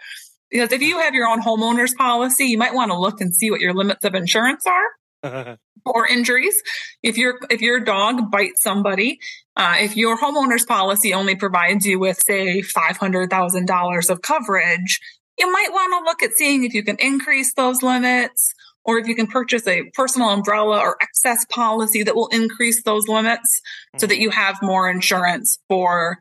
[0.50, 3.52] Because if you have your own homeowner's policy, you might want to look and see
[3.52, 5.58] what your limits of insurance are.
[5.86, 6.56] or injuries.
[7.02, 9.20] If your if your dog bites somebody,
[9.58, 14.22] uh, if your homeowner's policy only provides you with say five hundred thousand dollars of
[14.22, 15.02] coverage,
[15.38, 18.54] you might want to look at seeing if you can increase those limits,
[18.86, 23.08] or if you can purchase a personal umbrella or excess policy that will increase those
[23.08, 24.00] limits, mm-hmm.
[24.00, 26.20] so that you have more insurance for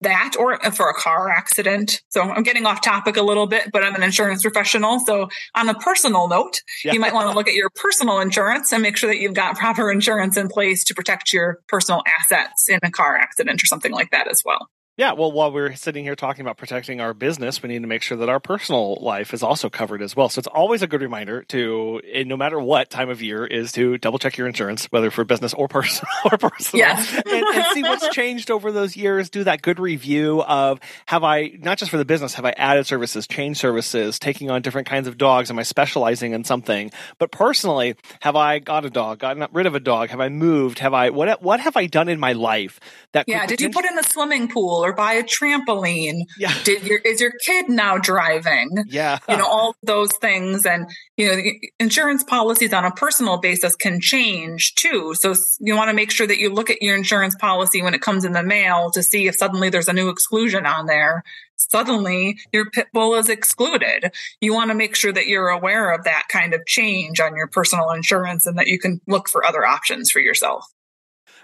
[0.00, 2.02] that or for a car accident.
[2.08, 5.00] So I'm getting off topic a little bit, but I'm an insurance professional.
[5.00, 6.92] So on a personal note, yeah.
[6.92, 9.56] you might want to look at your personal insurance and make sure that you've got
[9.56, 13.92] proper insurance in place to protect your personal assets in a car accident or something
[13.92, 14.68] like that as well.
[14.98, 18.02] Yeah, well, while we're sitting here talking about protecting our business, we need to make
[18.02, 20.28] sure that our personal life is also covered as well.
[20.28, 23.70] So it's always a good reminder to, eh, no matter what time of year, is
[23.72, 27.14] to double check your insurance, whether for business or personal or personal, yes.
[27.14, 29.30] and, and, see what's changed over those years.
[29.30, 32.84] Do that good review of have I not just for the business, have I added
[32.88, 35.48] services, changed services, taking on different kinds of dogs?
[35.48, 36.90] Am I specializing in something?
[37.18, 40.08] But personally, have I got a dog, gotten rid of a dog?
[40.08, 40.80] Have I moved?
[40.80, 41.40] Have I what?
[41.40, 42.80] What have I done in my life
[43.12, 43.26] that?
[43.28, 43.46] Yeah.
[43.46, 44.87] Did you put in the swimming pool?
[44.88, 46.22] Or buy a trampoline?
[46.38, 46.54] Yeah.
[46.64, 48.70] Did your is your kid now driving?
[48.86, 49.18] Yeah.
[49.28, 50.64] You know, all those things.
[50.64, 55.14] And, you know, the insurance policies on a personal basis can change too.
[55.14, 58.00] So you want to make sure that you look at your insurance policy when it
[58.00, 61.22] comes in the mail to see if suddenly there's a new exclusion on there.
[61.56, 64.12] Suddenly your pit bull is excluded.
[64.40, 67.48] You want to make sure that you're aware of that kind of change on your
[67.48, 70.64] personal insurance and that you can look for other options for yourself.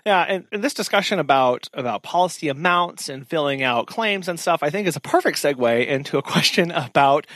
[0.07, 4.63] Yeah, and, and, this discussion about about policy amounts and filling out claims and stuff,
[4.63, 7.27] I think, is a perfect segue into a question about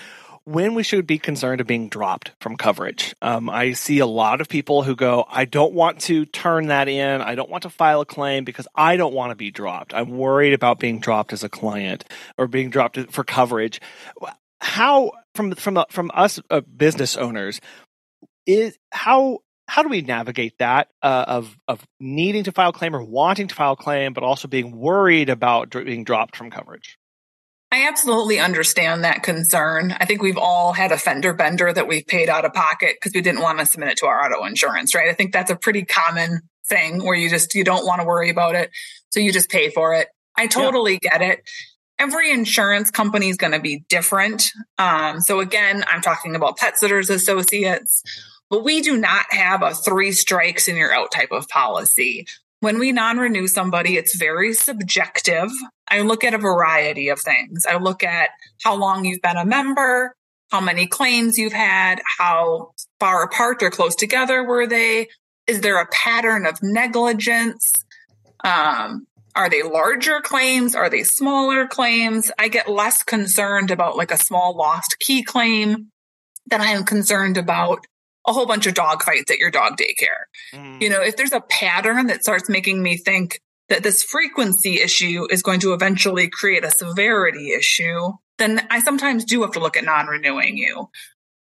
[0.45, 3.15] when we should be concerned of being dropped from coverage.
[3.21, 6.89] Um, I see a lot of people who go, I don't want to turn that
[6.89, 7.21] in.
[7.21, 9.93] I don't want to file a claim because I don't want to be dropped.
[9.93, 12.05] I'm worried about being dropped as a client
[12.39, 13.81] or being dropped for coverage.
[14.61, 17.61] How from from from us uh, business owners
[18.47, 22.97] is how how do we navigate that uh, of of needing to file a claim
[22.97, 26.99] or wanting to file a claim, but also being worried about being dropped from coverage?
[27.71, 29.95] I absolutely understand that concern.
[30.01, 33.13] I think we've all had a fender bender that we've paid out of pocket because
[33.15, 35.11] we didn't want to submit it to our auto insurance, right?
[35.11, 38.31] I think that's a pretty common thing where you just you don't want to worry
[38.31, 38.71] about it,
[39.11, 40.09] so you just pay for it.
[40.35, 41.19] I totally yeah.
[41.19, 41.43] get it.
[41.99, 44.51] Every insurance company is going to be different.
[44.79, 48.03] Um, so again, I'm talking about Pet Sitters Associates
[48.51, 52.27] but we do not have a three strikes and you're out type of policy.
[52.61, 55.51] When we non renew somebody, it's very subjective.
[55.89, 57.65] I look at a variety of things.
[57.67, 58.31] I look at
[58.63, 60.17] how long you've been a member,
[60.51, 65.09] how many claims you've had, how far apart or close together were they?
[65.47, 67.73] Is there a pattern of negligence?
[68.45, 70.75] Um, are they larger claims?
[70.75, 72.31] Are they smaller claims?
[72.39, 75.93] I get less concerned about like a small lost key claim
[76.49, 77.87] than I am concerned about
[78.29, 80.27] a whole bunch of dog fights at your dog daycare.
[80.53, 80.83] Mm.
[80.83, 85.27] You know, if there's a pattern that starts making me think that this frequency issue
[85.31, 89.77] is going to eventually create a severity issue, then I sometimes do have to look
[89.77, 90.89] at non renewing you.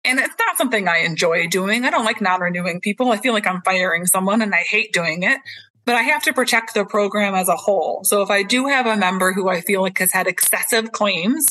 [0.03, 1.83] And it's not something I enjoy doing.
[1.83, 3.11] I don't like non renewing people.
[3.11, 5.39] I feel like I'm firing someone and I hate doing it.
[5.85, 8.03] But I have to protect the program as a whole.
[8.03, 11.45] So if I do have a member who I feel like has had excessive claims,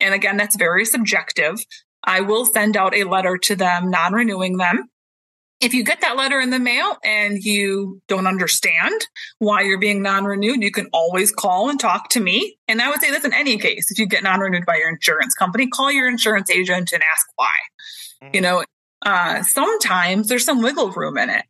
[0.00, 1.64] and again, that's very subjective,
[2.08, 4.88] I will send out a letter to them, non renewing them.
[5.60, 8.94] If you get that letter in the mail and you don't understand
[9.40, 12.56] why you're being non renewed, you can always call and talk to me.
[12.66, 13.90] And I would say this in any case.
[13.90, 17.26] If you get non renewed by your insurance company, call your insurance agent and ask
[17.36, 17.48] why.
[18.22, 18.36] Mm-hmm.
[18.36, 18.64] You know,
[19.04, 21.44] uh, sometimes there's some wiggle room in it.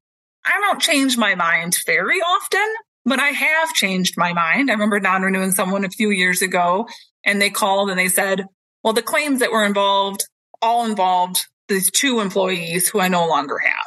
[0.44, 4.70] I don't change my mind very often, but I have changed my mind.
[4.70, 6.88] I remember non renewing someone a few years ago
[7.24, 8.46] and they called and they said,
[8.82, 10.26] well, the claims that were involved
[10.62, 13.86] all involved these two employees who I no longer have.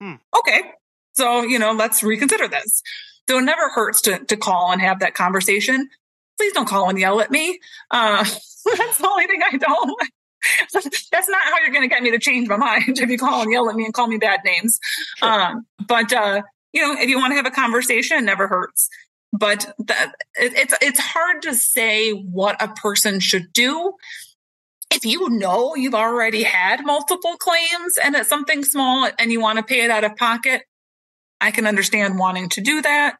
[0.00, 0.38] Hmm.
[0.38, 0.62] Okay.
[1.14, 2.82] So, you know, let's reconsider this.
[3.28, 5.88] So it never hurts to, to call and have that conversation.
[6.36, 7.58] Please don't call and yell at me.
[7.90, 10.00] Uh, that's the only thing I don't.
[10.72, 13.42] that's not how you're going to get me to change my mind if you call
[13.42, 14.78] and yell at me and call me bad names.
[15.16, 15.28] Sure.
[15.28, 16.42] Um, but, uh,
[16.72, 18.88] you know, if you want to have a conversation, it never hurts.
[19.32, 23.92] But that, it, it's it's hard to say what a person should do
[24.96, 29.58] if you know you've already had multiple claims and it's something small and you want
[29.58, 30.62] to pay it out of pocket,
[31.40, 33.16] I can understand wanting to do that.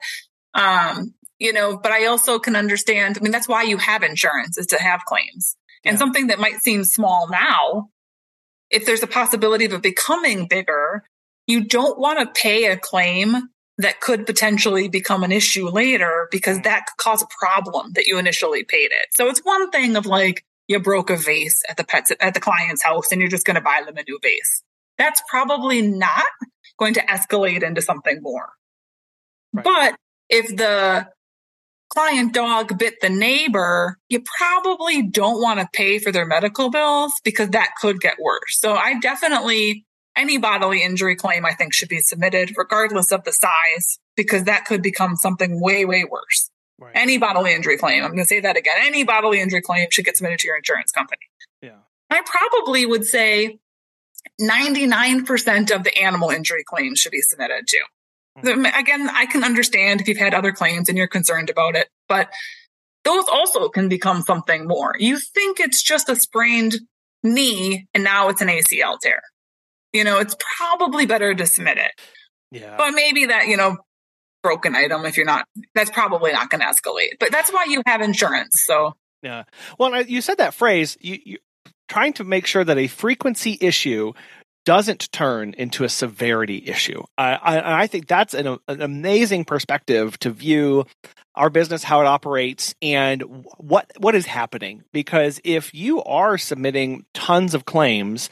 [0.54, 4.56] Um, you know, but I also can understand, I mean, that's why you have insurance
[4.56, 5.54] is to have claims.
[5.84, 5.90] Yeah.
[5.90, 7.90] And something that might seem small now,
[8.70, 11.04] if there's a possibility of it becoming bigger,
[11.46, 13.36] you don't want to pay a claim
[13.78, 16.64] that could potentially become an issue later because mm.
[16.64, 19.08] that could cause a problem that you initially paid it.
[19.14, 22.40] So it's one thing of like, you broke a vase at the pets at the
[22.40, 24.62] client's house and you're just going to buy them a new vase.
[24.98, 26.24] That's probably not
[26.78, 28.48] going to escalate into something more.
[29.52, 29.64] Right.
[29.64, 29.96] But
[30.28, 31.08] if the
[31.88, 37.12] client dog bit the neighbor, you probably don't want to pay for their medical bills
[37.24, 38.58] because that could get worse.
[38.58, 39.84] So I definitely,
[40.16, 44.64] any bodily injury claim I think should be submitted regardless of the size because that
[44.64, 46.50] could become something way, way worse.
[46.78, 46.92] Right.
[46.94, 48.76] Any bodily injury claim, I'm going to say that again.
[48.80, 51.22] Any bodily injury claim should get submitted to your insurance company.
[51.62, 51.78] Yeah.
[52.10, 53.58] I probably would say
[54.40, 57.78] 99% of the animal injury claims should be submitted to.
[58.38, 58.66] Mm-hmm.
[58.66, 62.28] Again, I can understand if you've had other claims and you're concerned about it, but
[63.04, 64.94] those also can become something more.
[64.98, 66.80] You think it's just a sprained
[67.22, 69.22] knee and now it's an ACL tear.
[69.92, 71.92] You know, it's probably better to submit it.
[72.50, 72.76] Yeah.
[72.76, 73.78] But maybe that, you know,
[74.46, 75.44] broken item if you're not
[75.74, 78.94] that's probably not going to escalate but that's why you have insurance so
[79.24, 79.42] yeah
[79.76, 81.38] well you said that phrase you, you
[81.88, 84.12] trying to make sure that a frequency issue
[84.64, 87.02] doesn't turn into a severity issue.
[87.16, 90.86] I, I, I think that's an, an, amazing perspective to view
[91.36, 93.22] our business, how it operates, and
[93.58, 94.82] what what is happening.
[94.92, 98.28] Because if you are submitting tons of claims,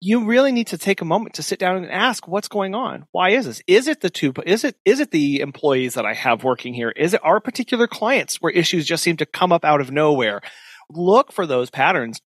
[0.00, 3.06] you really need to take a moment to sit down and ask what's going on.
[3.12, 3.62] Why is this?
[3.66, 4.32] Is it the two?
[4.44, 6.90] Is it is it the employees that I have working here?
[6.90, 10.42] Is it our particular clients where issues just seem to come up out of nowhere?
[10.90, 12.20] Look for those patterns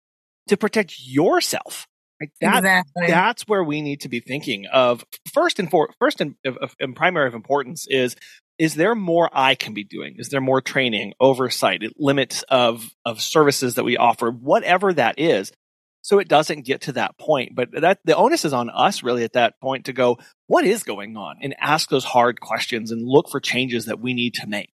[0.47, 1.87] to protect yourself.
[2.19, 3.07] Like that, exactly.
[3.07, 6.35] That's where we need to be thinking of first and for first and,
[6.79, 8.15] and primary of importance is
[8.57, 10.15] is there more I can be doing?
[10.17, 15.53] Is there more training, oversight, limits of of services that we offer, whatever that is,
[16.01, 17.55] so it doesn't get to that point.
[17.55, 20.83] But that the onus is on us really at that point to go, what is
[20.83, 24.47] going on, and ask those hard questions and look for changes that we need to
[24.47, 24.71] make.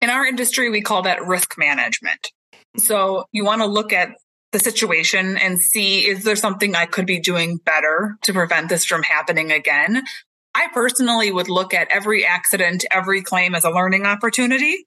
[0.00, 2.32] In our industry, we call that risk management.
[2.76, 4.14] So you want to look at
[4.52, 8.84] the situation and see is there something I could be doing better to prevent this
[8.84, 10.02] from happening again?
[10.54, 14.86] I personally would look at every accident, every claim as a learning opportunity.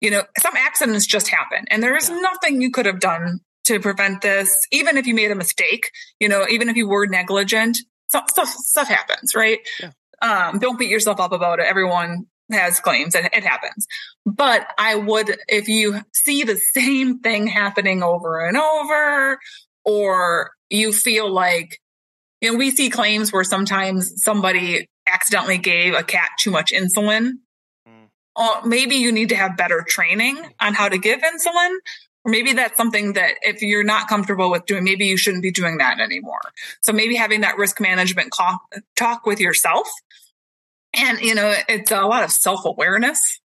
[0.00, 2.20] You know, some accidents just happen and there is yeah.
[2.20, 3.40] nothing you could have done
[3.70, 4.56] to prevent this.
[4.70, 8.48] Even if you made a mistake, you know, even if you were negligent, stuff, stuff,
[8.48, 9.58] stuff happens, right?
[9.80, 9.92] Yeah.
[10.22, 11.66] Um, don't beat yourself up about it.
[11.66, 13.86] Everyone has claims and it happens.
[14.26, 19.38] But I would, if you see the same thing happening over and over,
[19.84, 21.78] or you feel like,
[22.40, 27.32] you know, we see claims where sometimes somebody accidentally gave a cat too much insulin.
[27.88, 28.08] Mm.
[28.36, 31.76] Or maybe you need to have better training on how to give insulin.
[32.24, 35.50] Or maybe that's something that if you're not comfortable with doing, maybe you shouldn't be
[35.50, 36.40] doing that anymore.
[36.82, 38.34] So maybe having that risk management
[38.96, 39.88] talk with yourself
[40.94, 43.40] and, you know, it's a lot of self awareness,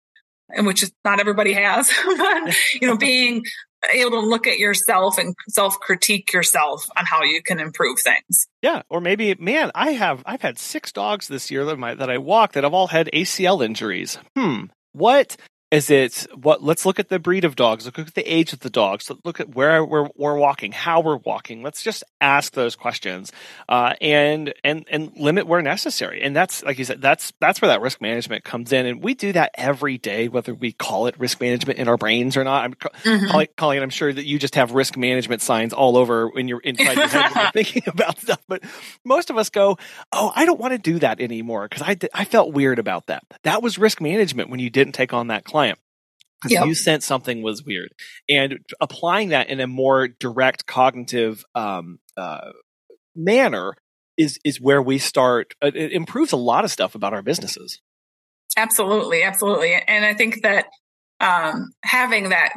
[0.48, 3.44] and which is not everybody has, but, you know, being
[3.90, 8.46] able to look at yourself and self critique yourself on how you can improve things.
[8.62, 8.82] Yeah.
[8.88, 12.18] Or maybe, man, I have, I've had six dogs this year that, my, that I
[12.18, 14.18] walk that have all had ACL injuries.
[14.36, 14.66] Hmm.
[14.92, 15.36] What
[15.72, 17.86] is it what let's look at the breed of dogs.
[17.86, 19.10] Look at the age of the dogs.
[19.24, 21.62] Look at where we're, we're walking how we're walking.
[21.62, 23.32] Let's just ask those questions
[23.70, 26.20] uh, and and and limit where necessary.
[26.22, 28.84] And that's like you said that's that's where that risk management comes in.
[28.84, 32.36] And we do that every day whether we call it risk management in our brains
[32.36, 32.64] or not.
[32.64, 33.26] I'm mm-hmm.
[33.28, 36.60] calling, calling i'm sure that you just have risk management signs all over when you're
[36.60, 38.42] inside your head when you're thinking about stuff.
[38.46, 38.62] But
[39.06, 39.78] most of us go
[40.12, 43.24] oh i don't want to do that anymore because I, I felt weird about that.
[43.44, 45.61] That was risk management when you didn't take on that client
[46.42, 46.60] client.
[46.60, 46.66] Yep.
[46.66, 47.92] You sent something was weird,
[48.28, 52.52] and applying that in a more direct cognitive um, uh,
[53.14, 53.74] manner
[54.18, 55.54] is is where we start.
[55.62, 57.80] Uh, it improves a lot of stuff about our businesses.
[58.56, 60.66] Absolutely, absolutely, and I think that
[61.20, 62.52] um, having that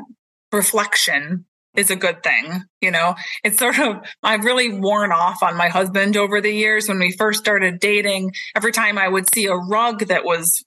[0.51, 2.63] reflection is a good thing.
[2.81, 6.87] You know, it's sort of, I've really worn off on my husband over the years.
[6.87, 10.63] When we first started dating, every time I would see a rug that was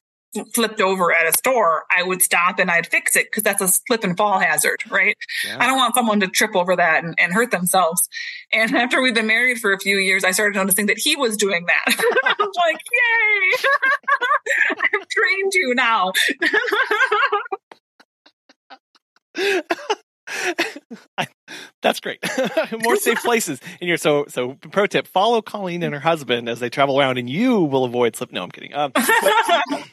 [0.54, 3.68] flipped over at a store, I would stop and I'd fix it because that's a
[3.68, 5.16] slip and fall hazard, right?
[5.46, 5.56] Yeah.
[5.60, 8.08] I don't want someone to trip over that and, and, hurt themselves.
[8.52, 11.36] And after we've been married for a few years, I started noticing that he was
[11.36, 11.84] doing that.
[12.24, 13.68] I was like, yay!
[15.00, 16.12] I've trained you now.
[21.16, 21.26] I,
[21.82, 22.18] that's great.
[22.82, 24.54] More safe places in your so so.
[24.54, 28.16] Pro tip: follow Colleen and her husband as they travel around, and you will avoid
[28.16, 28.32] slip.
[28.32, 28.74] No, I'm kidding.
[28.74, 29.88] Um, but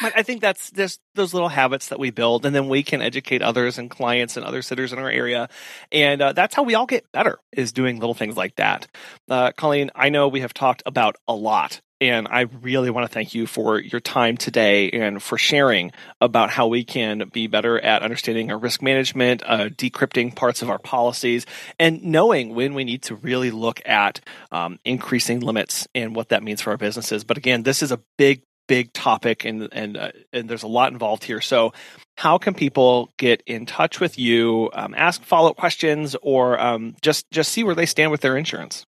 [0.00, 3.42] I think that's just those little habits that we build, and then we can educate
[3.42, 5.48] others and clients and other sitters in our area,
[5.90, 8.86] and uh, that's how we all get better is doing little things like that.
[9.28, 13.12] Uh, Colleen, I know we have talked about a lot, and I really want to
[13.12, 15.90] thank you for your time today and for sharing
[16.20, 20.70] about how we can be better at understanding our risk management, uh, decrypting parts of
[20.70, 21.44] our policies,
[21.78, 24.20] and knowing when we need to really look at
[24.52, 27.24] um, increasing limits and what that means for our businesses.
[27.24, 30.92] But again, this is a big big topic and and uh, and there's a lot
[30.92, 31.40] involved here.
[31.40, 31.72] So,
[32.16, 36.94] how can people get in touch with you, um, ask follow up questions, or um,
[37.02, 38.84] just just see where they stand with their insurance?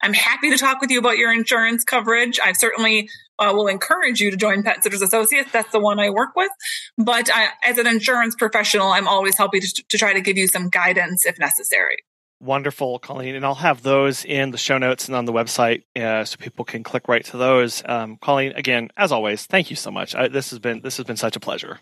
[0.02, 2.38] I'm happy to talk with you about your insurance coverage.
[2.44, 3.08] I certainly
[3.38, 5.50] uh, will encourage you to join Pet Sitters Associates.
[5.50, 6.50] That's the one I work with.
[6.98, 10.46] But I, as an insurance professional, I'm always happy to, to try to give you
[10.46, 11.96] some guidance if necessary.
[12.40, 16.24] Wonderful, Colleen, and I'll have those in the show notes and on the website, uh,
[16.24, 17.82] so people can click right to those.
[17.84, 20.14] Um, Colleen, again, as always, thank you so much.
[20.14, 21.80] I, this has been this has been such a pleasure.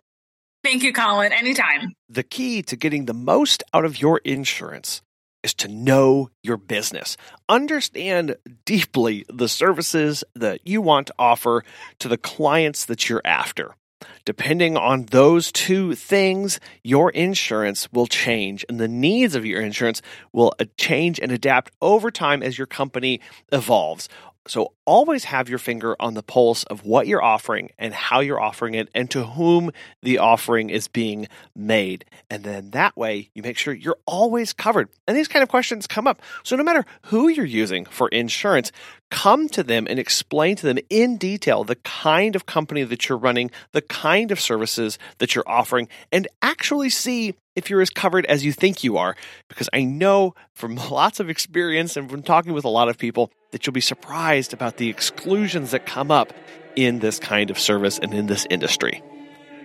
[0.65, 1.33] Thank you, Colin.
[1.33, 1.93] Anytime.
[2.09, 5.03] The key to getting the most out of your insurance
[5.43, 7.17] is to know your business.
[7.49, 11.65] Understand deeply the services that you want to offer
[12.01, 13.77] to the clients that you're after.
[14.25, 20.03] Depending on those two things, your insurance will change and the needs of your insurance
[20.33, 23.21] will uh, change and adapt over time as your company
[23.53, 24.09] evolves.
[24.49, 28.41] So always have your finger on the pulse of what you're offering and how you're
[28.41, 29.71] offering it and to whom
[30.03, 32.05] the offering is being made.
[32.31, 34.89] And then that way you make sure you're always covered.
[35.07, 36.23] And these kind of questions come up.
[36.45, 38.71] So no matter who you're using for insurance,
[39.11, 43.19] come to them and explain to them in detail the kind of company that you're
[43.19, 48.27] running, the kind of services that you're offering, and actually see if you're as covered
[48.27, 49.17] as you think you are.
[49.49, 53.33] Because I know from lots of experience and from talking with a lot of people
[53.57, 56.31] that you'll be surprised about the exclusions that come up
[56.77, 59.03] in this kind of service and in this industry.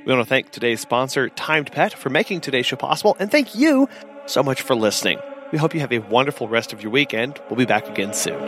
[0.06, 3.30] We want to thank today's sponsor, Time To Pet, for making today's show possible, and
[3.30, 3.90] thank you
[4.28, 5.20] so much for listening.
[5.52, 7.38] We hope you have a wonderful rest of your weekend.
[7.50, 8.40] We'll be back again soon.